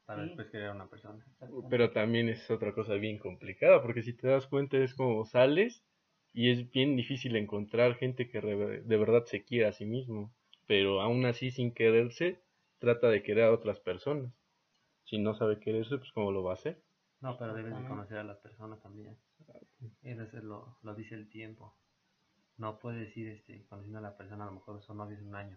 Para 0.05 0.23
Sí. 0.23 0.29
después 0.29 0.51
querer 0.51 0.69
a 0.69 0.73
una 0.73 0.87
persona. 0.87 1.25
Pero 1.71 1.91
también 1.93 2.29
es 2.29 2.51
otra 2.51 2.75
cosa 2.75 2.93
bien 2.97 3.17
complicada, 3.17 3.81
porque 3.81 4.03
si 4.03 4.13
te 4.13 4.29
das 4.29 4.47
cuenta 4.47 4.77
es 4.77 4.95
como 4.95 5.25
sales 5.25 5.83
y 6.37 6.51
es 6.53 6.71
bien 6.71 6.97
difícil 6.97 7.37
encontrar 7.37 7.97
gente 7.97 8.31
que 8.31 8.41
re- 8.41 8.83
de 8.83 8.99
verdad 8.99 9.25
se 9.27 9.45
quiera 9.45 9.71
a 9.71 9.73
sí 9.73 9.87
mismo, 9.87 10.33
pero 10.69 11.01
aún 11.03 11.27
así 11.27 11.51
sin 11.51 11.73
quererse 11.75 12.39
trata 12.79 13.11
de 13.11 13.25
querer 13.25 13.47
a 13.47 13.53
otras 13.53 13.81
personas. 13.81 14.33
Si 15.05 15.19
no 15.19 15.35
sabe 15.35 15.61
quererse, 15.61 15.99
pues 15.99 16.13
cómo 16.13 16.33
lo 16.33 16.45
va 16.45 16.53
a 16.53 16.55
hacer. 16.55 16.79
No, 17.21 17.37
pero 17.39 17.55
debes 17.55 17.77
de 17.77 17.89
conocer 17.89 18.19
a 18.19 18.25
las 18.25 18.39
personas 18.39 18.83
también. 18.83 19.17
Eso 20.03 20.23
es 20.23 20.45
lo, 20.45 20.79
lo 20.83 20.95
dice 20.95 21.15
el 21.17 21.29
tiempo. 21.31 21.75
No 22.59 22.79
puedes 22.79 23.17
ir 23.17 23.29
este, 23.29 23.67
conociendo 23.69 23.99
a 23.99 24.03
la 24.03 24.17
persona, 24.17 24.45
a 24.45 24.49
lo 24.49 24.55
mejor 24.55 24.83
son 24.83 24.99
novios 24.99 25.23
un 25.23 25.35
año. 25.35 25.57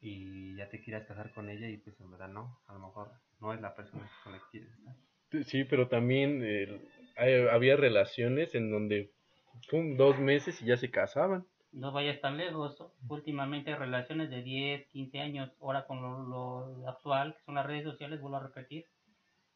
Y 0.00 0.56
ya 0.56 0.68
te 0.70 0.82
quieras 0.82 1.06
casar 1.06 1.32
con 1.34 1.50
ella 1.50 1.68
y 1.68 1.78
pues 1.78 2.00
en 2.00 2.10
verdad 2.10 2.28
no. 2.28 2.60
A 2.68 2.74
lo 2.74 2.80
mejor 2.80 3.10
no 3.40 3.52
es 3.54 3.60
la 3.60 3.74
persona 3.74 4.08
con 4.24 4.32
la 4.32 4.38
que 4.38 4.44
quieres 4.52 4.70
estar. 4.78 4.96
Sí, 5.46 5.64
pero 5.64 5.88
también 5.88 6.42
eh, 6.44 6.80
hay- 7.16 7.46
había 7.50 7.76
relaciones 7.76 8.54
en 8.54 8.70
donde 8.70 9.12
pum, 9.70 9.96
dos 9.96 10.18
meses 10.18 10.60
y 10.62 10.66
ya 10.66 10.76
se 10.76 10.90
casaban. 10.90 11.46
no 11.72 11.92
vayas 11.92 12.20
tan 12.20 12.36
lejos. 12.36 12.82
Últimamente 13.08 13.76
relaciones 13.76 14.30
de 14.30 14.42
10, 14.42 14.86
15 14.88 15.20
años. 15.20 15.50
Ahora 15.60 15.86
con 15.86 16.02
lo, 16.02 16.22
lo 16.22 16.88
actual, 16.88 17.34
que 17.34 17.44
son 17.44 17.56
las 17.56 17.66
redes 17.66 17.84
sociales, 17.84 18.20
vuelvo 18.20 18.36
a 18.36 18.42
repetir, 18.42 18.86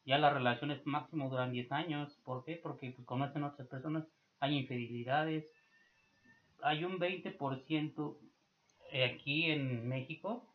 ya 0.04 0.18
las 0.18 0.32
relaciones 0.32 0.84
máximo 0.84 1.28
duran 1.28 1.52
10 1.52 1.70
años. 1.72 2.18
¿Por 2.24 2.44
qué? 2.44 2.56
Porque 2.56 2.90
pues, 2.90 3.06
conocen 3.06 3.44
otras 3.44 3.68
personas, 3.68 4.04
hay 4.40 4.58
infidelidades. 4.58 5.44
Hay 6.62 6.84
un 6.84 6.98
20% 6.98 8.16
aquí 9.10 9.50
en 9.50 9.88
México 9.88 10.46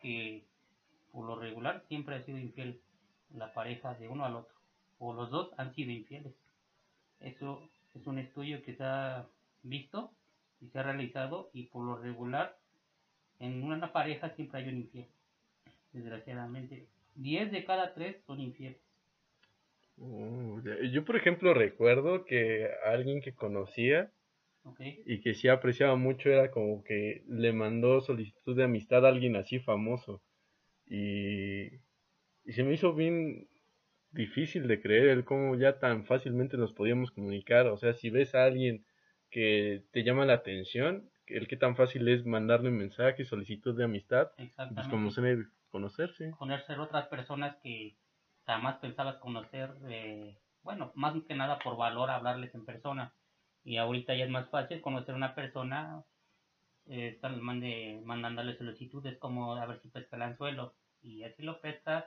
que 0.00 0.44
por 1.12 1.26
lo 1.26 1.36
regular 1.36 1.84
siempre 1.88 2.16
ha 2.16 2.22
sido 2.22 2.38
infiel 2.38 2.80
la 3.34 3.52
pareja 3.52 3.94
de 3.94 4.08
uno 4.08 4.24
al 4.24 4.36
otro. 4.36 4.54
O 4.98 5.12
los 5.12 5.30
dos 5.30 5.50
han 5.58 5.74
sido 5.74 5.90
infieles. 5.90 6.34
Eso 7.20 7.68
es 7.94 8.06
un 8.06 8.18
estudio 8.18 8.62
que 8.62 8.74
se 8.74 8.84
ha 8.84 9.26
visto 9.62 10.12
y 10.60 10.68
se 10.68 10.78
ha 10.78 10.82
realizado 10.82 11.50
y 11.52 11.64
por 11.64 11.84
lo 11.84 11.96
regular 11.96 12.56
en 13.38 13.62
una 13.62 13.92
pareja 13.92 14.30
siempre 14.30 14.60
hay 14.60 14.68
un 14.68 14.78
infiel. 14.78 15.06
Desgraciadamente, 15.92 16.86
10 17.16 17.52
de 17.52 17.64
cada 17.64 17.92
3 17.92 18.22
son 18.26 18.40
infieles. 18.40 18.80
Oh. 20.00 20.60
Yo, 20.90 21.04
por 21.04 21.16
ejemplo, 21.16 21.52
recuerdo 21.52 22.24
que 22.24 22.68
alguien 22.84 23.20
que 23.20 23.34
conocía 23.34 24.10
y 25.04 25.20
que 25.20 25.34
sí 25.34 25.48
apreciaba 25.48 25.96
mucho 25.96 26.30
era 26.30 26.50
como 26.50 26.84
que 26.84 27.24
le 27.28 27.52
mandó 27.52 28.00
solicitud 28.00 28.56
de 28.56 28.64
amistad 28.64 29.04
a 29.04 29.08
alguien 29.08 29.36
así 29.36 29.58
famoso. 29.58 30.22
Y, 30.86 31.64
y 32.44 32.52
se 32.52 32.62
me 32.62 32.74
hizo 32.74 32.94
bien 32.94 33.48
difícil 34.12 34.68
de 34.68 34.80
creer 34.80 35.08
el 35.08 35.24
cómo 35.24 35.56
ya 35.56 35.78
tan 35.78 36.04
fácilmente 36.04 36.56
nos 36.56 36.72
podíamos 36.72 37.10
comunicar. 37.10 37.66
O 37.66 37.76
sea, 37.76 37.94
si 37.94 38.10
ves 38.10 38.34
a 38.34 38.44
alguien 38.44 38.84
que 39.30 39.84
te 39.90 40.04
llama 40.04 40.26
la 40.26 40.34
atención, 40.34 41.10
el 41.26 41.48
que 41.48 41.56
tan 41.56 41.76
fácil 41.76 42.06
es 42.08 42.26
mandarle 42.26 42.68
un 42.68 42.76
mensaje, 42.76 43.24
solicitud 43.24 43.76
de 43.76 43.84
amistad, 43.84 44.32
pues 44.36 44.52
se 45.14 45.44
conocerse. 45.70 46.30
Conocer 46.32 46.78
otras 46.78 47.06
personas 47.08 47.56
que 47.62 47.96
jamás 48.44 48.76
pensabas 48.76 49.16
conocer, 49.16 49.70
eh, 49.88 50.38
bueno, 50.62 50.92
más 50.94 51.14
que 51.26 51.34
nada 51.34 51.58
por 51.58 51.76
valor 51.76 52.10
hablarles 52.10 52.54
en 52.54 52.66
persona. 52.66 53.14
Y 53.64 53.78
ahorita 53.78 54.14
ya 54.14 54.24
es 54.24 54.30
más 54.30 54.50
fácil 54.50 54.80
conocer 54.82 55.14
a 55.14 55.16
una 55.16 55.34
persona, 55.34 56.04
eh, 56.86 57.08
están 57.14 57.40
mande, 57.40 58.02
mandándole 58.04 58.56
solicitudes 58.58 59.16
como 59.18 59.56
a 59.56 59.66
ver 59.66 59.80
si 59.80 59.88
pesca 59.88 60.16
el 60.16 60.22
anzuelo. 60.22 60.74
Y 61.00 61.22
así 61.24 61.42
lo 61.42 61.60
pescas 61.60 62.04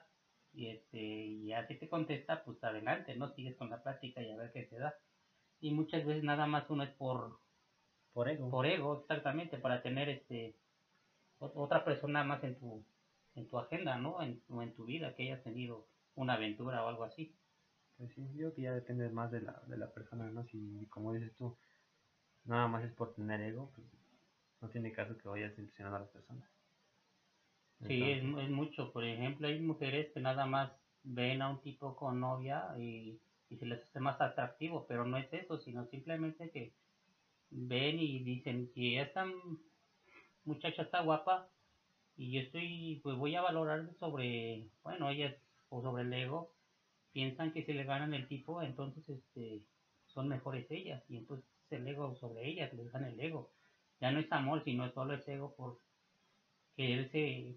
y 0.56 0.70
este 0.70 0.98
y 1.00 1.48
ya 1.48 1.68
si 1.68 1.76
te 1.76 1.90
contesta, 1.90 2.44
pues 2.44 2.64
adelante, 2.64 3.16
¿no? 3.16 3.30
Sigues 3.34 3.56
con 3.58 3.70
la 3.70 3.82
plática 3.84 4.22
y 4.22 4.32
a 4.32 4.38
ver 4.38 4.52
qué 4.54 4.66
se 4.68 4.78
da. 4.78 4.96
Y 5.62 5.72
muchas 5.72 6.06
veces 6.06 6.24
nada 6.24 6.48
más 6.48 6.70
uno 6.70 6.84
es 6.84 6.92
por, 6.92 7.40
Por 8.14 8.30
ego. 8.30 8.50
por 8.50 8.66
ego, 8.66 9.02
exactamente, 9.02 9.58
para 9.58 9.82
tener 9.82 10.10
este 10.10 10.56
ot- 11.40 11.54
otra 11.56 11.84
persona 11.86 12.24
más 12.24 12.44
en 12.44 12.56
tu 12.60 12.84
en 13.36 13.50
tu 13.50 13.60
agenda, 13.60 13.98
¿no? 13.98 14.22
En, 14.22 14.42
o 14.50 14.62
en 14.62 14.74
tu 14.76 14.86
vida, 14.86 15.14
que 15.16 15.24
hayas 15.24 15.44
tenido 15.44 15.86
una 16.16 16.36
aventura 16.36 16.84
o 16.84 16.88
algo 16.88 17.04
así. 17.04 17.36
Pues 17.98 18.12
sí, 18.14 18.22
yo 18.34 18.38
creo 18.38 18.54
que 18.56 18.62
ya 18.62 18.74
depende 18.74 19.10
más 19.10 19.32
de 19.32 19.42
la, 19.42 19.62
de 19.68 19.78
la 19.78 19.92
persona, 19.92 20.30
¿no? 20.30 20.46
Si, 20.46 20.88
como 20.90 21.14
dices 21.14 21.34
tú, 21.36 21.58
nada 22.46 22.68
más 22.68 22.84
es 22.86 22.94
por 22.94 23.14
tener 23.16 23.42
ego, 23.42 23.72
pues 23.76 23.88
no 24.62 24.70
tiene 24.70 24.94
caso 24.94 25.18
que 25.18 25.28
vayas 25.28 25.58
ilusionando 25.58 25.98
a 25.98 26.02
las 26.02 26.10
personas. 26.10 26.48
Sí, 27.82 28.04
es, 28.04 28.24
es 28.24 28.50
mucho. 28.50 28.92
Por 28.92 29.06
ejemplo, 29.06 29.48
hay 29.48 29.60
mujeres 29.60 30.12
que 30.14 30.20
nada 30.20 30.46
más 30.46 30.72
ven 31.04 31.42
a 31.42 31.50
un 31.50 31.62
tipo 31.62 31.96
con 31.96 32.20
novia 32.20 32.74
y, 32.78 33.20
y 33.50 33.58
se 33.58 33.66
les 33.66 33.82
hace 33.82 34.00
más 34.00 34.20
atractivo, 34.22 34.86
pero 34.88 35.06
no 35.06 35.18
es 35.18 35.32
eso, 35.34 35.58
sino 35.60 35.86
simplemente 35.88 36.50
que 36.50 36.74
ven 37.52 38.00
y 38.00 38.20
dicen, 38.20 38.70
si 38.74 38.96
esta 38.98 39.26
muchacha 40.46 40.84
está 40.84 41.02
guapa 41.02 41.48
y 42.18 42.32
yo 42.32 42.42
estoy, 42.42 43.00
pues 43.04 43.18
voy 43.18 43.36
a 43.36 43.42
valorar 43.42 43.90
sobre, 44.00 44.68
bueno, 44.84 45.10
ellas 45.10 45.36
o 45.70 45.82
sobre 45.82 46.04
el 46.04 46.14
ego, 46.14 46.52
piensan 47.12 47.52
que 47.52 47.64
si 47.64 47.74
le 47.74 47.84
ganan 47.84 48.14
el 48.14 48.28
tipo, 48.28 48.62
entonces 48.62 49.08
este 49.10 49.62
son 50.08 50.28
mejores 50.28 50.70
ellas 50.72 51.04
y 51.10 51.18
entonces 51.18 51.46
el 51.70 51.88
ego 51.88 52.16
sobre 52.16 52.48
ellas, 52.48 52.74
les 52.74 52.92
gana 52.92 53.10
el 53.10 53.20
ego. 53.20 53.52
Ya 54.00 54.12
no 54.12 54.20
es 54.20 54.32
amor, 54.32 54.64
sino 54.64 54.90
solo 54.92 55.14
es 55.14 55.28
ego 55.28 55.56
por 55.56 55.80
quererse 56.76 57.56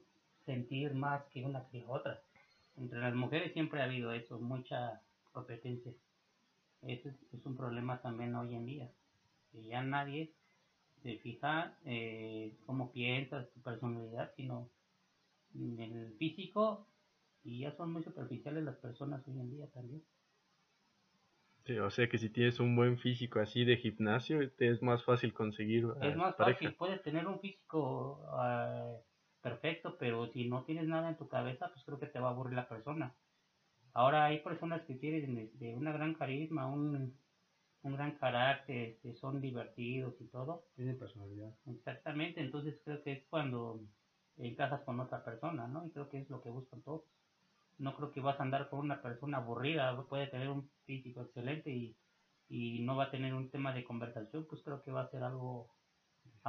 sentir 0.48 0.94
más 0.94 1.22
que 1.26 1.44
una 1.44 1.68
que 1.68 1.84
otra. 1.86 2.22
Entre 2.76 2.98
las 2.98 3.14
mujeres 3.14 3.52
siempre 3.52 3.80
ha 3.80 3.84
habido 3.84 4.12
eso, 4.12 4.40
mucha 4.40 5.02
competencia. 5.30 5.92
Eso 6.82 7.10
es, 7.32 7.46
un 7.46 7.56
problema 7.56 8.00
también 8.00 8.34
hoy 8.34 8.54
en 8.54 8.64
día. 8.64 8.90
Que 9.52 9.62
ya 9.64 9.82
nadie 9.82 10.32
se 11.02 11.18
fija 11.18 11.76
eh, 11.84 12.56
cómo 12.66 12.90
piensas, 12.92 13.50
tu 13.52 13.60
personalidad, 13.60 14.32
sino 14.36 14.70
en 15.54 15.80
el 15.80 16.16
físico 16.18 16.86
y 17.44 17.60
ya 17.60 17.72
son 17.76 17.92
muy 17.92 18.02
superficiales 18.02 18.64
las 18.64 18.76
personas 18.76 19.26
hoy 19.28 19.38
en 19.38 19.50
día 19.50 19.66
también. 19.68 20.02
Sí, 21.66 21.78
o 21.78 21.90
sea 21.90 22.08
que 22.08 22.16
si 22.16 22.30
tienes 22.30 22.60
un 22.60 22.74
buen 22.74 22.98
físico 22.98 23.40
así 23.40 23.64
de 23.64 23.76
gimnasio, 23.76 24.50
te 24.52 24.70
es 24.70 24.80
más 24.80 25.04
fácil 25.04 25.34
conseguir 25.34 25.86
Es 26.00 26.14
a 26.14 26.16
más 26.16 26.34
pareja. 26.36 26.58
fácil, 26.58 26.74
puedes 26.76 27.02
tener 27.02 27.26
un 27.26 27.38
físico 27.40 28.24
ah, 28.30 28.96
perfecto, 29.48 29.96
pero 29.98 30.26
si 30.32 30.48
no 30.48 30.64
tienes 30.64 30.86
nada 30.88 31.08
en 31.10 31.16
tu 31.16 31.28
cabeza, 31.28 31.68
pues 31.72 31.84
creo 31.84 31.98
que 31.98 32.06
te 32.06 32.18
va 32.20 32.28
a 32.28 32.30
aburrir 32.32 32.54
la 32.54 32.68
persona. 32.68 33.14
Ahora 33.94 34.26
hay 34.26 34.40
personas 34.40 34.82
que 34.86 34.94
tienen 34.96 35.38
este, 35.38 35.74
una 35.74 35.92
gran 35.92 36.14
carisma, 36.14 36.66
un, 36.66 37.14
un 37.82 37.94
gran 37.94 38.12
carácter, 38.18 38.98
que 39.02 39.14
son 39.14 39.40
divertidos 39.40 40.14
y 40.20 40.26
todo. 40.28 40.64
tiene 40.76 40.94
personalidad. 40.94 41.52
Exactamente, 41.66 42.40
entonces 42.40 42.80
creo 42.84 43.02
que 43.02 43.12
es 43.12 43.24
cuando 43.30 43.80
encajas 44.36 44.82
con 44.84 45.00
otra 45.00 45.24
persona, 45.24 45.66
¿no? 45.68 45.86
Y 45.86 45.90
creo 45.90 46.08
que 46.08 46.18
es 46.20 46.30
lo 46.30 46.40
que 46.42 46.50
buscan 46.50 46.82
todos. 46.82 47.04
No 47.78 47.96
creo 47.96 48.12
que 48.12 48.20
vas 48.20 48.38
a 48.40 48.42
andar 48.42 48.68
con 48.70 48.80
una 48.80 49.02
persona 49.02 49.38
aburrida, 49.38 49.96
puede 50.08 50.26
tener 50.28 50.50
un 50.50 50.70
físico 50.86 51.22
excelente 51.22 51.70
y, 51.70 51.96
y 52.48 52.80
no 52.82 52.96
va 52.96 53.04
a 53.04 53.10
tener 53.10 53.34
un 53.34 53.50
tema 53.50 53.72
de 53.74 53.84
conversación, 53.84 54.46
pues 54.48 54.62
creo 54.62 54.82
que 54.82 54.92
va 54.92 55.02
a 55.02 55.10
ser 55.10 55.22
algo 55.22 55.77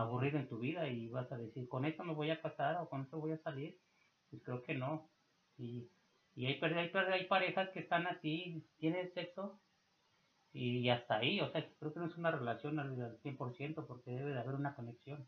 aburrido 0.02 0.40
en 0.40 0.48
tu 0.48 0.60
vida 0.60 0.88
y 0.88 1.10
vas 1.10 1.32
a 1.32 1.38
decir, 1.38 1.68
con 1.68 1.86
esto 1.86 2.04
me 2.04 2.14
voy 2.14 2.30
a 2.32 2.42
casar 2.42 2.78
o 2.82 2.90
con 2.90 3.02
esto 3.02 3.20
voy 3.20 3.32
a 3.32 3.44
salir. 3.44 3.78
Pues 4.30 4.42
creo 4.44 4.62
que 4.64 4.76
no. 4.76 5.10
Y, 5.58 5.90
y 6.36 6.46
hay, 6.46 6.60
hay, 6.62 6.92
hay 6.94 7.26
parejas 7.26 7.70
que 7.70 7.80
están 7.80 8.08
así, 8.08 8.64
tienen 8.78 9.14
sexo 9.14 9.60
y 10.52 10.90
hasta 10.90 11.18
ahí, 11.18 11.42
o 11.42 11.52
sea, 11.52 11.68
creo 11.80 11.94
que 11.94 12.00
no 12.00 12.08
es 12.08 12.18
una 12.18 12.32
relación 12.32 12.80
al, 12.80 13.00
al 13.02 13.22
100% 13.22 13.86
porque 13.86 14.12
debe 14.12 14.32
de 14.32 14.40
haber 14.40 14.56
una 14.56 14.76
conexión 14.76 15.28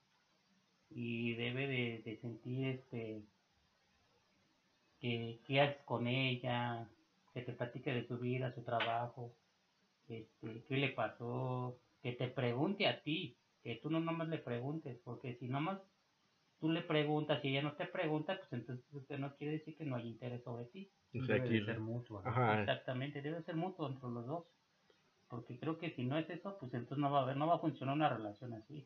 y 0.89 1.34
debe 1.36 1.67
de, 1.67 2.01
de 2.03 2.17
sentir 2.17 2.65
este 2.67 3.23
que, 4.99 5.39
que 5.45 5.62
haces 5.62 5.84
con 5.84 6.07
ella, 6.07 6.88
que 7.34 7.41
te 7.41 7.53
platique 7.53 7.93
de 7.93 8.07
su 8.07 8.17
vida, 8.17 8.53
su 8.53 8.63
trabajo, 8.63 9.34
este, 10.07 10.63
qué 10.67 10.77
le 10.77 10.89
pasó, 10.89 11.77
que 12.01 12.13
te 12.13 12.27
pregunte 12.27 12.88
a 12.88 13.01
ti, 13.01 13.38
que 13.63 13.76
tú 13.78 13.89
no 13.89 14.00
nomás 14.00 14.28
le 14.30 14.38
preguntes, 14.39 15.00
porque 15.04 15.36
si 15.36 15.47
nomás 15.47 15.80
tú 16.60 16.69
le 16.69 16.82
preguntas 16.82 17.43
y 17.43 17.50
ella 17.50 17.63
no 17.63 17.74
te 17.74 17.86
pregunta, 17.88 18.38
pues 18.38 18.54
entonces 18.54 18.86
usted 18.93 19.17
no 19.19 19.36
quiere 19.36 19.54
decir 19.60 19.76
que 19.78 19.86
no 19.86 19.95
hay 19.95 20.08
interés 20.08 20.43
sobre 20.43 20.65
ti. 20.65 20.89
O 21.10 21.26
sea, 21.26 21.36
Debe 21.36 21.45
aquí, 21.47 21.60
de 21.60 21.65
ser 21.65 21.80
mutuo. 21.80 22.24
Exactamente, 22.62 23.21
debe 23.21 23.43
ser 23.43 23.56
mutuo 23.56 23.89
entre 23.89 24.10
los 24.10 24.26
dos. 24.26 24.45
Porque 25.30 25.58
creo 25.60 25.78
que 25.78 25.91
si 25.91 26.04
no 26.04 26.17
es 26.17 26.30
eso, 26.30 26.58
pues 26.60 26.74
entonces 26.74 26.97
no 26.97 27.12
va 27.12 27.19
a 27.19 27.24
haber, 27.24 27.38
no 27.38 27.47
va 27.47 27.56
a 27.56 27.60
funcionar 27.60 27.95
una 27.95 28.10
relación 28.10 28.54
así. 28.54 28.86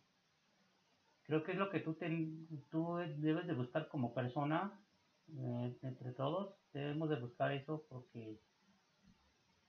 Creo 1.24 1.44
que 1.44 1.54
es 1.54 1.58
lo 1.58 1.70
que 1.72 1.80
tú, 1.80 1.94
ten- 1.96 2.48
tú 2.70 2.98
debes 3.18 3.48
de 3.48 3.54
buscar 3.54 3.88
como 3.88 4.14
persona, 4.14 4.80
eh, 5.36 5.76
entre 5.82 6.12
todos, 6.12 6.56
debemos 6.72 7.10
de 7.10 7.16
buscar 7.20 7.52
eso 7.52 7.84
porque, 7.90 8.38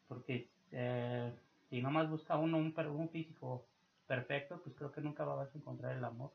porque 0.06 0.50
eh, 0.72 1.32
si 1.70 1.80
nomás 1.80 2.10
busca 2.10 2.36
uno 2.36 2.58
un, 2.58 2.74
un 2.78 3.08
físico 3.08 3.66
perfecto, 4.06 4.60
pues 4.62 4.74
creo 4.76 4.92
que 4.92 5.00
nunca 5.00 5.24
vas 5.24 5.54
a 5.54 5.58
encontrar 5.58 5.96
el 5.96 6.04
amor 6.04 6.32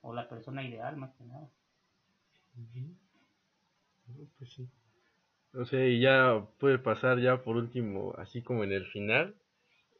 o 0.00 0.12
la 0.12 0.28
persona 0.28 0.62
ideal 0.62 0.96
más 0.96 1.14
que 1.14 1.24
nada. 1.24 1.48
Pues 4.38 4.52
sí. 4.52 4.68
O 5.54 5.64
sea, 5.64 5.86
y 5.86 6.00
ya 6.00 6.46
puede 6.58 6.78
pasar 6.78 7.20
ya 7.20 7.42
por 7.42 7.56
último, 7.56 8.14
así 8.18 8.42
como 8.42 8.64
en 8.64 8.72
el 8.72 8.86
final, 8.86 9.36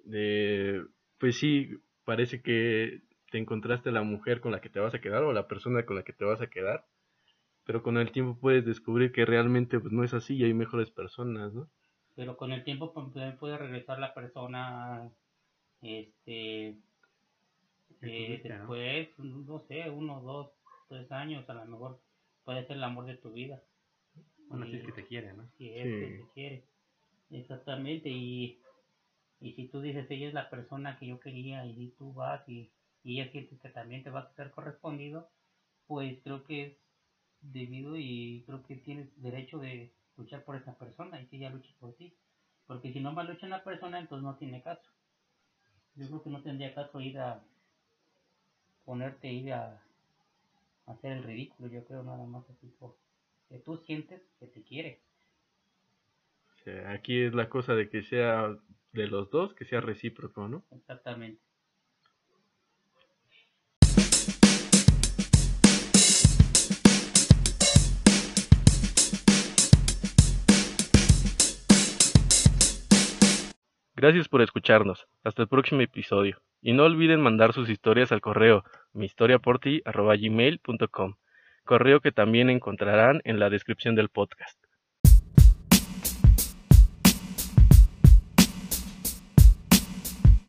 de, 0.05 0.85
pues 1.19 1.39
sí, 1.39 1.71
parece 2.05 2.43
que 2.43 3.03
te 3.31 3.39
encontraste 3.39 3.93
la 3.93 4.03
mujer 4.03 4.41
con 4.41 4.53
la 4.53 4.61
que 4.61 4.69
te 4.69 4.81
vas 4.81 4.95
a 4.95 5.01
quedar 5.01 5.23
o 5.23 5.33
la 5.33 5.49
persona 5.49 5.87
con 5.87 5.97
la 5.97 6.03
que 6.03 6.13
te 6.13 6.25
vas 6.25 6.41
a 6.41 6.49
quedar, 6.49 6.87
pero 7.65 7.83
con 7.83 7.97
el 7.99 8.13
tiempo 8.13 8.39
puedes 8.39 8.65
descubrir 8.65 9.13
que 9.13 9.25
realmente 9.25 9.81
pues, 9.81 9.93
no 9.93 10.05
es 10.05 10.13
así 10.13 10.37
y 10.37 10.45
hay 10.45 10.55
mejores 10.55 10.91
personas, 10.91 11.55
¿no? 11.55 11.71
pero 12.15 12.37
con 12.37 12.53
el 12.53 12.65
tiempo 12.65 12.93
pues, 12.93 13.13
también 13.13 13.37
puede 13.37 13.59
regresar 13.59 13.99
la 13.99 14.15
persona 14.15 15.11
este 15.85 16.77
Que 18.01 18.35
eh, 18.35 18.41
después 18.43 19.09
no 19.19 19.61
sé 19.69 19.91
uno 19.91 20.21
dos 20.21 20.51
tres 20.89 21.11
años 21.13 21.49
a 21.49 21.55
lo 21.55 21.65
mejor 21.67 21.99
puede 22.45 22.67
ser 22.67 22.77
el 22.77 22.85
amor 22.85 23.07
de 23.07 23.17
tu 23.17 23.33
vida. 23.33 23.61
Bueno, 24.49 24.67
si 24.67 24.77
es 24.77 24.83
Y- 24.83 24.87
que 24.87 24.93
te 24.93 25.07
quiere, 25.07 25.33
¿no? 25.33 25.45
si 25.57 25.69
es 25.69 25.89
que 25.89 26.07
te 26.07 26.25
quiere 26.35 26.63
exactamente 27.31 28.09
y 28.11 28.59
y 29.41 29.53
si 29.53 29.69
tú 29.69 29.81
dices 29.81 30.11
ella 30.11 30.29
es 30.29 30.35
la 30.35 30.49
persona 30.49 30.99
que 30.99 31.07
yo 31.07 31.21
quería 31.21 31.67
y 31.67 31.89
tú 31.99 32.13
vas 32.15 32.49
y, 32.49 32.71
y 33.03 33.21
ella 33.21 33.31
siente 33.31 33.57
que 33.59 33.69
también 33.69 34.03
te 34.03 34.11
va 34.11 34.21
a 34.21 34.35
ser 34.35 34.51
correspondido 34.51 35.29
pues 35.87 36.19
creo 36.25 36.45
que 36.45 36.65
es 36.65 36.73
debido 37.43 37.97
y 37.97 38.43
creo 38.47 38.63
que 38.67 38.77
tienes 38.77 39.09
derecho 39.23 39.59
de 39.59 39.93
luchar 40.17 40.45
por 40.45 40.57
esa 40.57 40.77
persona 40.79 41.21
y 41.21 41.27
que 41.27 41.37
ella 41.37 41.51
luche 41.51 41.75
por 41.79 41.93
ti. 41.95 42.13
Porque 42.67 42.93
si 42.93 43.01
no 43.01 43.13
más 43.13 43.29
lucha 43.29 43.47
una 43.47 43.63
persona 43.63 43.99
entonces 43.99 44.25
no 44.25 44.37
tiene 44.37 44.63
caso 44.63 44.89
yo 45.97 46.07
creo 46.07 46.23
que 46.23 46.31
no 46.31 46.43
tendría 46.43 46.75
caso 46.75 47.01
ir 47.01 47.19
a 47.19 47.43
ponerte 48.85 49.33
ir 49.33 49.53
a, 49.53 49.83
a 50.87 50.93
hacer 50.93 51.13
el 51.13 51.25
ridículo 51.25 51.69
yo 51.69 51.85
creo 51.85 52.03
nada 52.03 52.27
más 52.27 52.49
así 52.51 52.67
por 52.79 52.97
que 53.49 53.59
tú 53.59 53.79
sientes 53.79 54.23
que 54.39 54.47
te 54.47 54.63
quiere 54.63 55.01
aquí 56.87 57.23
es 57.23 57.35
la 57.35 57.49
cosa 57.49 57.75
de 57.75 57.89
que 57.89 58.03
sea 58.03 58.57
de 58.93 59.07
los 59.09 59.31
dos, 59.31 59.55
que 59.55 59.65
sea 59.65 59.81
recíproco, 59.81 60.49
¿no? 60.49 60.65
exactamente 60.71 61.43
Gracias 73.97 74.29
por 74.29 74.43
escucharnos. 74.43 75.07
Hasta 75.23 75.43
el 75.43 75.49
próximo 75.49 75.81
episodio. 75.81 76.43
Y 76.61 76.73
no 76.73 76.85
olviden 76.85 77.21
mandar 77.21 77.53
sus 77.53 77.69
historias 77.69 78.13
al 78.13 78.21
correo 78.21 78.65
mihistoriaporti.gmail.com 78.93 81.15
correo 81.65 82.01
que 82.01 82.13
también 82.13 82.51
encontrarán 82.51 83.23
en 83.25 83.39
la 83.39 83.49
descripción 83.51 83.95
del 83.95 84.11
podcast. 84.11 84.64